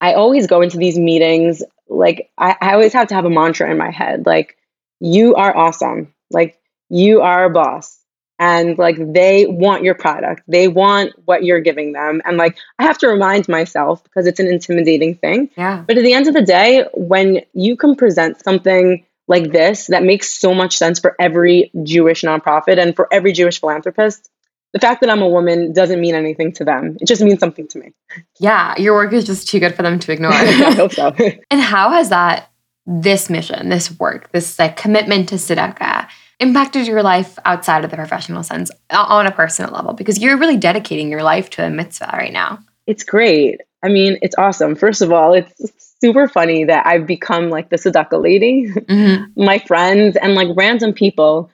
I 0.00 0.14
always 0.14 0.46
go 0.46 0.62
into 0.62 0.78
these 0.78 0.98
meetings 0.98 1.62
like 1.88 2.30
I, 2.38 2.56
I 2.60 2.72
always 2.72 2.92
have 2.94 3.08
to 3.08 3.14
have 3.14 3.24
a 3.24 3.30
mantra 3.30 3.70
in 3.70 3.78
my 3.78 3.90
head 3.90 4.26
like 4.26 4.56
you 5.00 5.34
are 5.34 5.56
awesome. 5.56 6.12
Like 6.30 6.58
you 6.88 7.20
are 7.20 7.44
a 7.44 7.50
boss. 7.50 7.98
And 8.38 8.76
like 8.76 8.96
they 8.98 9.46
want 9.46 9.84
your 9.84 9.94
product. 9.94 10.42
They 10.48 10.66
want 10.66 11.12
what 11.26 11.44
you're 11.44 11.60
giving 11.60 11.92
them. 11.92 12.20
And 12.24 12.36
like 12.36 12.58
i 12.80 12.82
have 12.82 12.98
to 12.98 13.08
remind 13.08 13.48
myself 13.48 14.02
because 14.02 14.26
it's 14.26 14.40
an 14.40 14.48
intimidating 14.48 15.14
thing. 15.14 15.50
Yeah. 15.56 15.84
But 15.86 15.98
at 15.98 16.02
the 16.02 16.12
end 16.12 16.26
of 16.26 16.34
the 16.34 16.42
day 16.42 16.84
when 16.92 17.42
you 17.52 17.76
can 17.76 17.94
present 17.94 18.42
something 18.42 19.04
like 19.28 19.50
this 19.50 19.86
that 19.88 20.02
makes 20.02 20.30
so 20.30 20.54
much 20.54 20.76
sense 20.76 20.98
for 20.98 21.14
every 21.20 21.70
jewish 21.82 22.22
nonprofit 22.22 22.80
and 22.80 22.94
for 22.96 23.08
every 23.12 23.32
jewish 23.32 23.60
philanthropist 23.60 24.30
the 24.72 24.78
fact 24.78 25.00
that 25.00 25.10
i'm 25.10 25.22
a 25.22 25.28
woman 25.28 25.72
doesn't 25.72 26.00
mean 26.00 26.14
anything 26.14 26.52
to 26.52 26.64
them 26.64 26.96
it 27.00 27.06
just 27.06 27.22
means 27.22 27.40
something 27.40 27.68
to 27.68 27.78
me 27.78 27.92
yeah 28.40 28.74
your 28.78 28.94
work 28.94 29.12
is 29.12 29.24
just 29.24 29.48
too 29.48 29.60
good 29.60 29.74
for 29.74 29.82
them 29.82 29.98
to 29.98 30.12
ignore 30.12 30.32
i 30.32 30.72
hope 30.72 30.92
so 30.92 31.14
and 31.50 31.60
how 31.60 31.90
has 31.90 32.08
that 32.10 32.50
this 32.86 33.30
mission 33.30 33.68
this 33.68 33.96
work 33.98 34.30
this 34.32 34.58
like 34.58 34.76
commitment 34.76 35.28
to 35.28 35.36
tzedakah 35.36 36.08
impacted 36.42 36.88
your 36.88 37.02
life 37.02 37.38
outside 37.44 37.84
of 37.84 37.90
the 37.90 37.96
professional 37.96 38.42
sense 38.42 38.70
on 38.90 39.26
a 39.26 39.30
personal 39.30 39.72
level? 39.72 39.92
Because 39.92 40.18
you're 40.18 40.36
really 40.36 40.56
dedicating 40.56 41.08
your 41.08 41.22
life 41.22 41.48
to 41.50 41.64
a 41.64 41.70
mitzvah 41.70 42.10
right 42.12 42.32
now. 42.32 42.58
It's 42.86 43.04
great. 43.04 43.60
I 43.82 43.88
mean, 43.88 44.18
it's 44.22 44.34
awesome. 44.36 44.74
First 44.74 45.02
of 45.02 45.12
all, 45.12 45.34
it's 45.34 45.91
super 46.02 46.28
funny 46.28 46.64
that 46.64 46.86
I've 46.86 47.06
become 47.06 47.48
like 47.48 47.70
the 47.70 47.76
tzedakah 47.76 48.22
lady. 48.22 48.68
Mm-hmm. 48.68 49.24
My 49.44 49.58
friends 49.58 50.16
and 50.16 50.34
like 50.34 50.48
random 50.54 50.92
people 50.92 51.50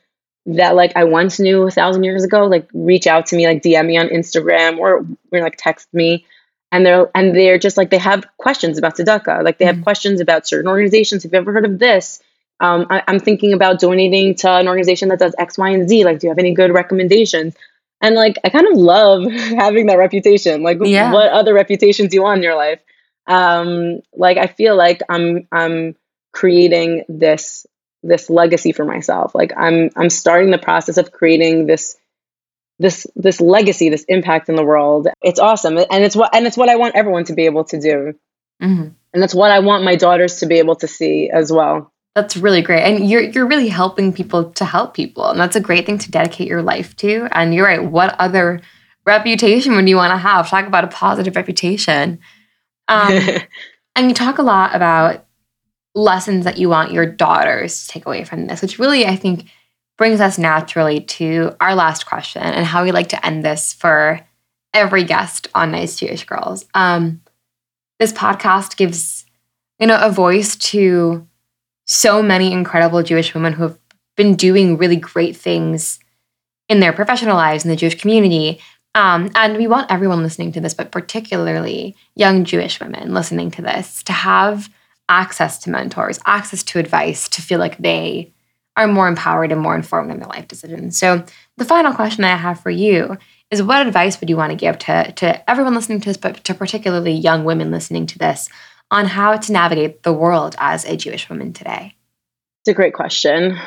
that 0.47 0.75
like 0.75 0.93
I 0.97 1.05
once 1.05 1.39
knew 1.39 1.63
a 1.63 1.71
thousand 1.71 2.05
years 2.05 2.25
ago, 2.25 2.47
like 2.47 2.69
reach 2.73 3.07
out 3.07 3.27
to 3.27 3.37
me, 3.37 3.47
like 3.47 3.63
DM 3.63 3.87
me 3.87 3.99
on 3.99 4.09
Instagram 4.09 4.79
or, 4.79 5.07
or 5.31 5.41
like 5.41 5.57
text 5.57 5.93
me. 5.93 6.27
And 6.73 6.85
they're 6.85 7.11
and 7.15 7.35
they're 7.35 7.59
just 7.59 7.77
like 7.77 7.91
they 7.91 7.99
have 7.99 8.25
questions 8.39 8.79
about 8.79 8.97
tzedakah. 8.97 9.45
Like 9.45 9.59
they 9.59 9.67
have 9.67 9.77
mm-hmm. 9.77 9.85
questions 9.85 10.21
about 10.21 10.47
certain 10.47 10.69
organizations. 10.69 11.23
Have 11.23 11.33
you 11.33 11.39
ever 11.39 11.53
heard 11.53 11.65
of 11.65 11.79
this? 11.79 12.21
um, 12.61 12.87
I, 12.91 13.03
am 13.07 13.21
thinking 13.21 13.53
about 13.53 13.81
donating 13.81 14.35
to 14.37 14.51
an 14.51 14.69
organization 14.69 15.09
that 15.09 15.19
does 15.19 15.35
X, 15.39 15.59
Y, 15.59 15.71
and 15.71 15.89
Z. 15.89 16.05
Like, 16.05 16.19
do 16.19 16.27
you 16.27 16.31
have 16.31 16.39
any 16.39 16.55
good 16.55 16.73
recommendations? 16.73 17.55
And 18.01 18.15
like, 18.15 18.37
I 18.45 18.49
kind 18.49 18.67
of 18.67 18.75
love 18.75 19.31
having 19.33 19.87
that 19.87 19.99
reputation. 19.99 20.63
Like, 20.63 20.79
yeah. 20.83 21.13
what 21.13 21.31
other 21.31 21.55
reputations 21.55 22.11
do 22.11 22.17
you 22.17 22.23
want 22.23 22.39
in 22.39 22.43
your 22.43 22.57
life? 22.57 22.81
Um, 23.29 24.01
like, 24.13 24.39
I 24.39 24.47
feel 24.47 24.77
like 24.77 25.03
I'm 25.09 25.47
I'm 25.53 25.95
creating 26.33 27.05
this 27.09 27.67
this 28.03 28.31
legacy 28.31 28.73
for 28.73 28.85
myself. 28.85 29.35
Like, 29.35 29.53
I'm 29.57 29.91
I'm 29.97 30.11
starting 30.11 30.51
the 30.51 30.59
process 30.59 30.97
of 30.97 31.13
creating 31.13 31.67
this 31.67 31.97
this 32.79 33.07
this 33.15 33.41
legacy, 33.41 33.91
this 33.91 34.05
impact 34.09 34.49
in 34.49 34.57
the 34.57 34.65
world. 34.65 35.09
It's 35.23 35.41
awesome, 35.41 35.79
and 35.79 36.05
it's 36.05 36.17
what 36.17 36.35
and 36.35 36.47
it's 36.47 36.57
what 36.57 36.69
I 36.69 36.77
want 36.77 36.97
everyone 36.97 37.25
to 37.25 37.35
be 37.35 37.45
able 37.47 37.65
to 37.65 37.81
do, 37.81 38.15
mm-hmm. 38.63 38.89
and 39.13 39.23
that's 39.23 39.35
what 39.35 39.51
I 39.51 39.61
want 39.61 39.85
my 39.85 39.97
daughters 39.97 40.41
to 40.41 40.47
be 40.47 40.59
able 40.59 40.77
to 40.77 40.89
see 40.89 41.31
as 41.31 41.53
well. 41.53 41.93
That's 42.15 42.37
really 42.37 42.63
great. 42.63 42.83
And 42.83 43.09
you're 43.09 43.23
you're 43.23 43.47
really 43.47 43.69
helping 43.69 44.13
people 44.13 44.51
to 44.53 44.65
help 44.65 44.95
people. 44.95 45.29
And 45.29 45.39
that's 45.39 45.55
a 45.55 45.61
great 45.61 45.87
thing 45.87 45.99
to 45.99 46.11
dedicate 46.11 46.49
your 46.49 46.63
life 46.63 46.97
to. 46.97 47.29
And 47.31 47.55
you're 47.55 47.67
right, 47.67 47.85
what 47.85 48.17
other 48.19 48.61
reputation 49.05 49.77
would 49.77 49.89
you 49.89 49.95
want 49.95 50.13
to 50.13 50.17
have? 50.17 50.49
Talk 50.49 50.67
about 50.67 50.83
a 50.83 50.89
positive 50.89 51.37
reputation. 51.37 52.19
Um, 52.89 53.19
and 53.97 54.09
you 54.09 54.15
talk 54.15 54.39
a 54.39 54.43
lot 54.43 54.75
about 54.75 55.27
lessons 55.95 56.45
that 56.45 56.59
you 56.59 56.69
want 56.69 56.93
your 56.93 57.07
daughters 57.07 57.83
to 57.83 57.89
take 57.89 58.07
away 58.07 58.25
from 58.25 58.47
this, 58.47 58.63
which 58.63 58.79
really 58.79 59.07
I 59.07 59.17
think 59.17 59.47
brings 59.97 60.21
us 60.21 60.39
naturally 60.39 61.01
to 61.01 61.57
our 61.61 61.75
last 61.75 62.07
question 62.07 62.43
and 62.43 62.65
how 62.65 62.85
we 62.85 62.93
like 62.93 63.09
to 63.09 63.27
end 63.27 63.45
this 63.45 63.73
for 63.73 64.21
every 64.73 65.05
guest 65.05 65.49
on 65.55 65.73
Nice 65.73 65.97
Jewish 65.97 66.25
Girls. 66.25 66.67
Um, 66.75 67.21
this 67.99 68.13
podcast 68.13 68.77
gives 68.77 69.27
you 69.81 69.87
know 69.87 69.99
a 70.01 70.11
voice 70.11 70.57
to 70.57 71.27
so 71.87 72.23
many 72.23 72.53
incredible 72.53 73.03
Jewish 73.03 73.35
women 73.35 73.55
who 73.55 73.65
have 73.65 73.79
been 74.17 74.35
doing 74.35 74.77
really 74.77 74.97
great 74.97 75.37
things 75.37 75.99
in 76.69 76.81
their 76.81 76.93
professional 76.93 77.37
lives 77.37 77.65
in 77.65 77.71
the 77.71 77.77
Jewish 77.77 78.01
community. 78.01 78.61
Um, 78.95 79.31
and 79.35 79.57
we 79.57 79.67
want 79.67 79.91
everyone 79.91 80.23
listening 80.23 80.53
to 80.53 80.61
this, 80.61 80.75
but 80.75 80.91
particularly 80.91 81.97
young 82.17 82.45
Jewish 82.45 82.81
women 82.81 83.15
listening 83.15 83.51
to 83.53 83.63
this, 83.63 84.03
to 84.05 84.13
have 84.13 84.69
access 85.09 85.59
to 85.59 85.71
mentors, 85.71 86.19
access 86.27 86.63
to 86.65 86.79
advice, 86.79 87.29
to 87.31 87.43
feel 87.43 87.59
like 87.59 87.79
they 87.79 88.33
are 88.77 88.87
more 88.87 89.09
empowered 89.09 89.53
and 89.53 89.61
more 89.61 89.75
informed 89.75 90.11
in 90.11 90.21
their 90.21 90.29
life 90.29 90.49
decisions. 90.49 90.99
So, 90.99 91.25
the 91.57 91.65
final 91.65 91.93
question 91.93 92.25
I 92.25 92.37
have 92.37 92.61
for 92.61 92.71
you 92.71 93.19
is 93.51 93.63
what 93.63 93.87
advice 93.87 94.21
would 94.21 94.31
you 94.31 94.37
want 94.37 94.51
to 94.51 94.57
give 94.57 94.79
to, 94.79 95.13
to 95.13 95.51
everyone 95.51 95.75
listening 95.75 96.01
to 96.01 96.09
this, 96.09 96.17
but 96.17 96.45
to 96.45 96.55
particularly 96.55 97.13
young 97.13 97.45
women 97.45 97.71
listening 97.71 98.07
to 98.07 98.19
this 98.19 98.49
on 98.91 99.07
how 99.07 99.37
to 99.37 99.53
navigate 99.53 100.03
the 100.03 100.13
world 100.13 100.55
as 100.59 100.85
a 100.85 100.97
Jewish 100.97 101.29
woman 101.29 101.53
today? 101.53 101.95
It's 102.63 102.69
a 102.69 102.75
great 102.75 102.95
question. 102.95 103.59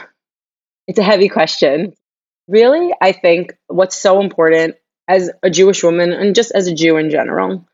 It's 0.87 0.99
a 0.99 1.03
heavy 1.03 1.29
question. 1.29 1.93
Really, 2.47 2.93
I 3.01 3.11
think 3.11 3.53
what's 3.67 3.97
so 3.97 4.19
important 4.19 4.75
as 5.11 5.29
a 5.43 5.49
Jewish 5.49 5.83
woman 5.83 6.13
and 6.13 6.33
just 6.33 6.51
as 6.51 6.67
a 6.67 6.73
Jew 6.73 6.95
in 6.97 7.09
general. 7.09 7.65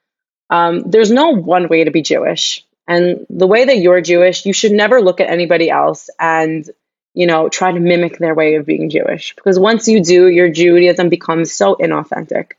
Um, 0.49 0.89
there's 0.89 1.11
no 1.11 1.29
one 1.29 1.67
way 1.67 1.83
to 1.83 1.91
be 1.91 2.01
Jewish. 2.01 2.65
And 2.87 3.25
the 3.29 3.47
way 3.47 3.65
that 3.65 3.77
you're 3.77 4.01
Jewish, 4.01 4.45
you 4.45 4.53
should 4.53 4.71
never 4.71 5.01
look 5.01 5.19
at 5.19 5.29
anybody 5.29 5.69
else 5.69 6.09
and, 6.19 6.67
you 7.13 7.27
know, 7.27 7.49
try 7.49 7.71
to 7.71 7.79
mimic 7.79 8.17
their 8.17 8.33
way 8.33 8.55
of 8.55 8.65
being 8.65 8.89
Jewish. 8.89 9.35
Because 9.35 9.59
once 9.59 9.87
you 9.87 10.03
do, 10.03 10.27
your 10.27 10.49
Judaism 10.49 11.09
becomes 11.09 11.53
so 11.53 11.75
inauthentic. 11.75 12.53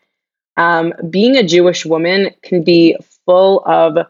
Um, 0.57 0.93
being 1.11 1.37
a 1.37 1.49
Jewish 1.55 1.85
woman 1.85 2.31
can 2.43 2.63
be 2.63 2.97
full 3.25 3.63
of 3.65 4.07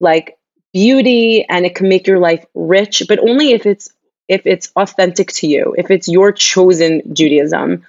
like 0.00 0.38
beauty 0.72 1.44
and 1.48 1.66
it 1.66 1.74
can 1.74 1.88
make 1.88 2.06
your 2.06 2.18
life 2.18 2.46
rich, 2.54 3.02
but 3.08 3.18
only 3.18 3.52
if 3.52 3.66
it's 3.66 3.90
if 4.28 4.46
it's 4.46 4.70
authentic 4.76 5.32
to 5.32 5.46
you, 5.46 5.74
if 5.76 5.90
it's 5.90 6.06
your 6.06 6.32
chosen 6.32 7.14
Judaism. 7.14 7.84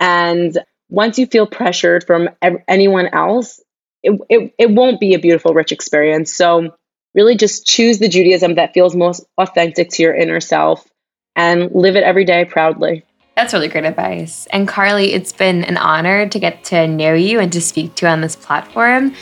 And 0.00 0.58
once 0.94 1.18
you 1.18 1.26
feel 1.26 1.46
pressured 1.46 2.06
from 2.06 2.30
ev- 2.40 2.62
anyone 2.68 3.08
else, 3.08 3.60
it, 4.02 4.20
it, 4.28 4.54
it 4.58 4.70
won't 4.70 5.00
be 5.00 5.14
a 5.14 5.18
beautiful, 5.18 5.52
rich 5.52 5.72
experience. 5.72 6.32
So, 6.32 6.76
really 7.14 7.36
just 7.36 7.66
choose 7.66 7.98
the 7.98 8.08
Judaism 8.08 8.56
that 8.56 8.74
feels 8.74 8.94
most 8.94 9.24
authentic 9.38 9.90
to 9.90 10.02
your 10.02 10.14
inner 10.14 10.40
self 10.40 10.86
and 11.36 11.70
live 11.72 11.96
it 11.96 12.04
every 12.04 12.24
day 12.24 12.44
proudly. 12.44 13.04
That's 13.36 13.52
really 13.52 13.68
great 13.68 13.84
advice. 13.84 14.46
And 14.50 14.68
Carly, 14.68 15.12
it's 15.12 15.32
been 15.32 15.64
an 15.64 15.76
honor 15.76 16.28
to 16.28 16.38
get 16.38 16.64
to 16.64 16.86
know 16.86 17.14
you 17.14 17.40
and 17.40 17.52
to 17.52 17.60
speak 17.60 17.96
to 17.96 18.06
you 18.06 18.12
on 18.12 18.20
this 18.20 18.36
platform. 18.36 19.14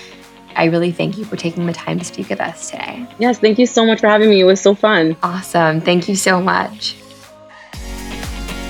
I 0.54 0.66
really 0.66 0.92
thank 0.92 1.16
you 1.16 1.24
for 1.24 1.36
taking 1.36 1.64
the 1.64 1.72
time 1.72 1.98
to 1.98 2.04
speak 2.04 2.28
with 2.28 2.40
us 2.40 2.70
today. 2.70 3.06
Yes, 3.18 3.38
thank 3.38 3.58
you 3.58 3.66
so 3.66 3.86
much 3.86 4.00
for 4.00 4.08
having 4.08 4.28
me. 4.28 4.40
It 4.40 4.44
was 4.44 4.60
so 4.60 4.74
fun. 4.74 5.16
Awesome. 5.22 5.80
Thank 5.80 6.08
you 6.08 6.16
so 6.16 6.42
much. 6.42 6.94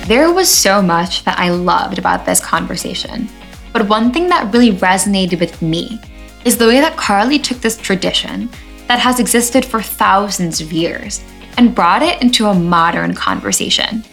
There 0.07 0.33
was 0.33 0.49
so 0.53 0.83
much 0.83 1.25
that 1.25 1.38
I 1.38 1.51
loved 1.51 1.99
about 1.99 2.27
this 2.27 2.41
conversation. 2.41 3.29
But 3.73 3.88
one 3.88 4.12
thing 4.12 4.29
that 4.29 4.53
really 4.53 4.73
resonated 4.73 5.41
with 5.41 5.62
me 5.62 5.99
is 6.45 6.57
the 6.57 6.67
way 6.67 6.81
that 6.81 6.97
Carly 6.97 7.38
took 7.38 7.59
this 7.59 7.77
tradition 7.77 8.51
that 8.88 8.99
has 8.99 9.21
existed 9.21 9.65
for 9.65 9.81
thousands 9.81 10.61
of 10.61 10.73
years 10.73 11.23
and 11.57 11.75
brought 11.75 12.03
it 12.03 12.21
into 12.21 12.47
a 12.47 12.55
modern 12.55 13.15
conversation. 13.15 14.05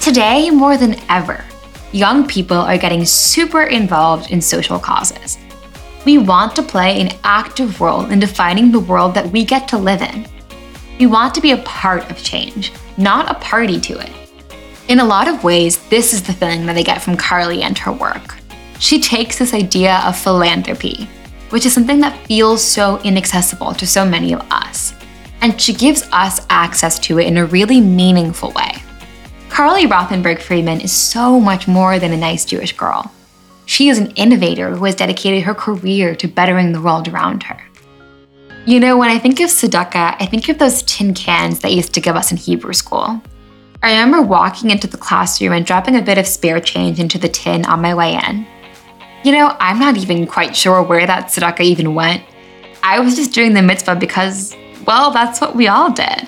Today, 0.00 0.50
more 0.50 0.76
than 0.76 0.96
ever, 1.08 1.44
young 1.92 2.26
people 2.26 2.58
are 2.58 2.78
getting 2.78 3.04
super 3.04 3.64
involved 3.64 4.30
in 4.30 4.40
social 4.40 4.78
causes 4.78 5.38
we 6.04 6.18
want 6.18 6.54
to 6.54 6.62
play 6.62 7.00
an 7.00 7.16
active 7.24 7.80
role 7.80 8.04
in 8.06 8.18
defining 8.18 8.70
the 8.70 8.80
world 8.80 9.14
that 9.14 9.30
we 9.30 9.44
get 9.44 9.66
to 9.68 9.78
live 9.78 10.02
in. 10.02 10.26
We 10.98 11.06
want 11.06 11.34
to 11.34 11.40
be 11.40 11.52
a 11.52 11.62
part 11.62 12.10
of 12.10 12.22
change, 12.22 12.72
not 12.98 13.30
a 13.30 13.40
party 13.40 13.80
to 13.80 13.98
it. 13.98 14.23
In 14.86 15.00
a 15.00 15.04
lot 15.04 15.28
of 15.28 15.42
ways, 15.42 15.78
this 15.88 16.12
is 16.12 16.22
the 16.22 16.34
feeling 16.34 16.66
that 16.66 16.76
I 16.76 16.82
get 16.82 17.00
from 17.00 17.16
Carly 17.16 17.62
and 17.62 17.76
her 17.78 17.90
work. 17.90 18.36
She 18.80 19.00
takes 19.00 19.38
this 19.38 19.54
idea 19.54 20.02
of 20.04 20.14
philanthropy, 20.14 21.08
which 21.48 21.64
is 21.64 21.72
something 21.72 22.00
that 22.00 22.26
feels 22.26 22.62
so 22.62 23.00
inaccessible 23.02 23.72
to 23.74 23.86
so 23.86 24.04
many 24.04 24.34
of 24.34 24.42
us, 24.50 24.92
and 25.40 25.58
she 25.58 25.72
gives 25.72 26.06
us 26.12 26.46
access 26.50 26.98
to 26.98 27.18
it 27.18 27.26
in 27.26 27.38
a 27.38 27.46
really 27.46 27.80
meaningful 27.80 28.50
way. 28.50 28.72
Carly 29.48 29.86
Rothenberg 29.86 30.38
Friedman 30.38 30.82
is 30.82 30.92
so 30.92 31.40
much 31.40 31.66
more 31.66 31.98
than 31.98 32.12
a 32.12 32.16
nice 32.18 32.44
Jewish 32.44 32.76
girl. 32.76 33.10
She 33.64 33.88
is 33.88 33.98
an 33.98 34.10
innovator 34.16 34.76
who 34.76 34.84
has 34.84 34.96
dedicated 34.96 35.44
her 35.44 35.54
career 35.54 36.14
to 36.16 36.28
bettering 36.28 36.72
the 36.72 36.82
world 36.82 37.08
around 37.08 37.42
her. 37.44 37.58
You 38.66 38.80
know, 38.80 38.98
when 38.98 39.08
I 39.08 39.18
think 39.18 39.40
of 39.40 39.48
tzedakah, 39.48 40.16
I 40.20 40.26
think 40.26 40.50
of 40.50 40.58
those 40.58 40.82
tin 40.82 41.14
cans 41.14 41.60
that 41.60 41.72
used 41.72 41.94
to 41.94 42.02
give 42.02 42.16
us 42.16 42.30
in 42.30 42.36
Hebrew 42.36 42.74
school. 42.74 43.22
I 43.84 43.90
remember 43.90 44.22
walking 44.22 44.70
into 44.70 44.86
the 44.86 44.96
classroom 44.96 45.52
and 45.52 45.66
dropping 45.66 45.94
a 45.94 46.00
bit 46.00 46.16
of 46.16 46.26
spare 46.26 46.58
change 46.58 46.98
into 46.98 47.18
the 47.18 47.28
tin 47.28 47.66
on 47.66 47.82
my 47.82 47.94
way 47.94 48.14
in. 48.14 48.46
You 49.24 49.32
know, 49.32 49.54
I'm 49.60 49.78
not 49.78 49.98
even 49.98 50.26
quite 50.26 50.56
sure 50.56 50.82
where 50.82 51.06
that 51.06 51.26
tzedakah 51.26 51.60
even 51.60 51.94
went. 51.94 52.22
I 52.82 53.00
was 53.00 53.14
just 53.14 53.34
doing 53.34 53.52
the 53.52 53.60
mitzvah 53.60 53.96
because, 53.96 54.56
well, 54.86 55.10
that's 55.10 55.38
what 55.38 55.54
we 55.54 55.68
all 55.68 55.92
did. 55.92 56.26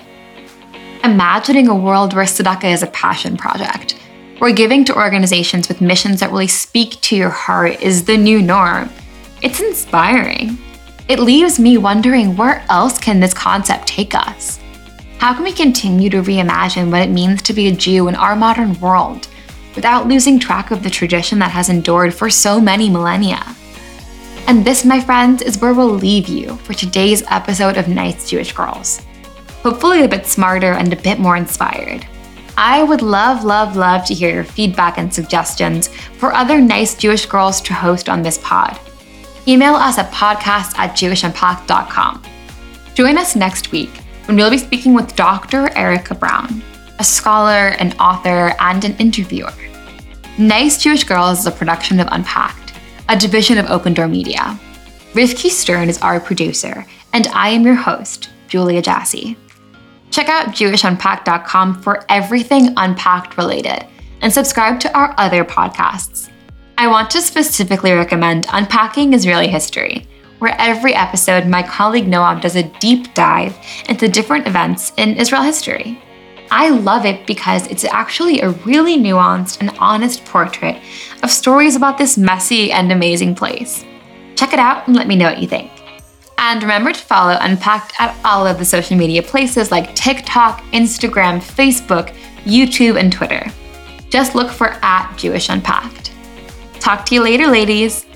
Imagining 1.03 1.67
a 1.67 1.75
world 1.75 2.13
where 2.13 2.25
tzedakah 2.25 2.71
is 2.71 2.83
a 2.83 2.87
passion 2.87 3.37
project, 3.37 3.93
where 4.37 4.53
giving 4.53 4.85
to 4.85 4.95
organizations 4.95 5.67
with 5.67 5.81
missions 5.81 6.19
that 6.19 6.29
really 6.29 6.47
speak 6.47 7.01
to 7.01 7.15
your 7.15 7.31
heart 7.31 7.81
is 7.81 8.05
the 8.05 8.17
new 8.17 8.39
norm. 8.39 8.91
It's 9.41 9.61
inspiring. 9.61 10.59
It 11.09 11.17
leaves 11.17 11.59
me 11.59 11.79
wondering 11.79 12.37
where 12.37 12.63
else 12.69 12.99
can 12.99 13.19
this 13.19 13.33
concept 13.33 13.87
take 13.87 14.13
us? 14.13 14.59
How 15.19 15.33
can 15.33 15.43
we 15.43 15.51
continue 15.51 16.11
to 16.11 16.21
reimagine 16.21 16.91
what 16.91 17.01
it 17.01 17.09
means 17.09 17.41
to 17.41 17.53
be 17.53 17.67
a 17.67 17.71
Jew 17.71 18.07
in 18.07 18.13
our 18.15 18.35
modern 18.35 18.79
world 18.79 19.27
without 19.75 20.07
losing 20.07 20.39
track 20.39 20.69
of 20.69 20.83
the 20.83 20.91
tradition 20.91 21.39
that 21.39 21.51
has 21.51 21.69
endured 21.69 22.13
for 22.13 22.29
so 22.29 22.61
many 22.61 22.87
millennia? 22.87 23.43
And 24.45 24.63
this, 24.63 24.85
my 24.85 25.01
friends, 25.01 25.41
is 25.41 25.59
where 25.59 25.73
we'll 25.73 25.89
leave 25.89 26.27
you 26.27 26.55
for 26.57 26.73
today's 26.73 27.23
episode 27.31 27.77
of 27.77 27.87
Nice 27.87 28.29
Jewish 28.29 28.53
Girls. 28.53 29.01
Hopefully, 29.63 30.03
a 30.03 30.07
bit 30.07 30.27
smarter 30.27 30.73
and 30.73 30.93
a 30.93 31.01
bit 31.01 31.19
more 31.19 31.35
inspired. 31.35 32.07
I 32.55 32.83
would 32.83 33.01
love, 33.01 33.43
love, 33.43 33.75
love 33.75 34.05
to 34.05 34.13
hear 34.13 34.31
your 34.31 34.43
feedback 34.43 34.99
and 34.99 35.11
suggestions 35.11 35.87
for 36.19 36.31
other 36.31 36.61
nice 36.61 36.95
Jewish 36.95 37.25
girls 37.25 37.59
to 37.61 37.73
host 37.73 38.07
on 38.07 38.21
this 38.21 38.37
pod. 38.37 38.79
Email 39.47 39.73
us 39.73 39.97
at 39.97 40.11
podcast 40.11 40.77
at 40.77 40.91
jewishimpact.com. 40.91 42.23
Join 42.93 43.17
us 43.17 43.35
next 43.35 43.71
week 43.71 43.89
when 44.27 44.35
we'll 44.35 44.49
be 44.49 44.57
speaking 44.57 44.93
with 44.93 45.15
Dr. 45.15 45.69
Erica 45.77 46.13
Brown, 46.13 46.61
a 46.99 47.03
scholar, 47.03 47.69
an 47.79 47.93
author, 47.93 48.53
and 48.59 48.83
an 48.83 48.95
interviewer. 48.97 49.53
Nice 50.37 50.83
Jewish 50.83 51.05
Girls 51.05 51.39
is 51.39 51.45
a 51.47 51.51
production 51.51 51.99
of 52.01 52.09
Unpacked, 52.11 52.73
a 53.07 53.17
division 53.17 53.57
of 53.57 53.69
Open 53.69 53.93
Door 53.93 54.09
Media. 54.09 54.59
Rivki 55.13 55.49
Stern 55.49 55.87
is 55.87 56.01
our 56.01 56.19
producer, 56.19 56.85
and 57.13 57.27
I 57.27 57.49
am 57.49 57.65
your 57.65 57.75
host, 57.75 58.29
Julia 58.49 58.81
Jassy. 58.81 59.37
Check 60.11 60.27
out 60.27 60.47
JewishUnpacked.com 60.47 61.81
for 61.81 62.05
everything 62.09 62.73
Unpacked 62.75 63.37
related 63.37 63.85
and 64.21 64.31
subscribe 64.33 64.79
to 64.81 64.93
our 64.97 65.15
other 65.17 65.45
podcasts. 65.45 66.29
I 66.77 66.87
want 66.87 67.09
to 67.11 67.21
specifically 67.21 67.93
recommend 67.93 68.45
Unpacking 68.51 69.13
Israeli 69.13 69.47
History, 69.47 70.05
where 70.39 70.55
every 70.59 70.93
episode 70.93 71.47
my 71.47 71.63
colleague 71.63 72.05
Noam 72.05 72.41
does 72.41 72.55
a 72.55 72.63
deep 72.79 73.13
dive 73.13 73.57
into 73.89 74.07
different 74.07 74.47
events 74.47 74.93
in 74.97 75.17
Israel 75.17 75.41
history. 75.41 76.01
I 76.49 76.69
love 76.69 77.05
it 77.05 77.27
because 77.27 77.67
it's 77.67 77.83
actually 77.83 78.39
a 78.39 78.49
really 78.49 78.97
nuanced 78.97 79.59
and 79.59 79.75
honest 79.79 80.23
portrait 80.25 80.81
of 81.23 81.31
stories 81.31 81.75
about 81.75 81.97
this 81.97 82.17
messy 82.17 82.71
and 82.71 82.91
amazing 82.91 83.35
place. 83.35 83.83
Check 84.35 84.53
it 84.53 84.59
out 84.59 84.87
and 84.87 84.95
let 84.95 85.07
me 85.07 85.15
know 85.15 85.25
what 85.25 85.41
you 85.41 85.47
think. 85.47 85.71
And 86.37 86.61
remember 86.61 86.93
to 86.93 86.99
follow 86.99 87.37
Unpacked 87.41 87.93
at 87.99 88.15
all 88.23 88.45
of 88.45 88.59
the 88.59 88.65
social 88.65 88.95
media 88.95 89.23
places 89.23 89.71
like 89.71 89.95
TikTok, 89.95 90.61
Instagram, 90.71 91.39
Facebook, 91.39 92.15
YouTube, 92.45 92.99
and 92.99 93.11
Twitter. 93.11 93.45
Just 94.09 94.35
look 94.35 94.49
for 94.49 94.77
at 94.81 95.13
Jewish 95.17 95.49
Unpacked. 95.49 96.13
Talk 96.79 97.05
to 97.07 97.15
you 97.15 97.21
later, 97.21 97.47
ladies. 97.47 98.06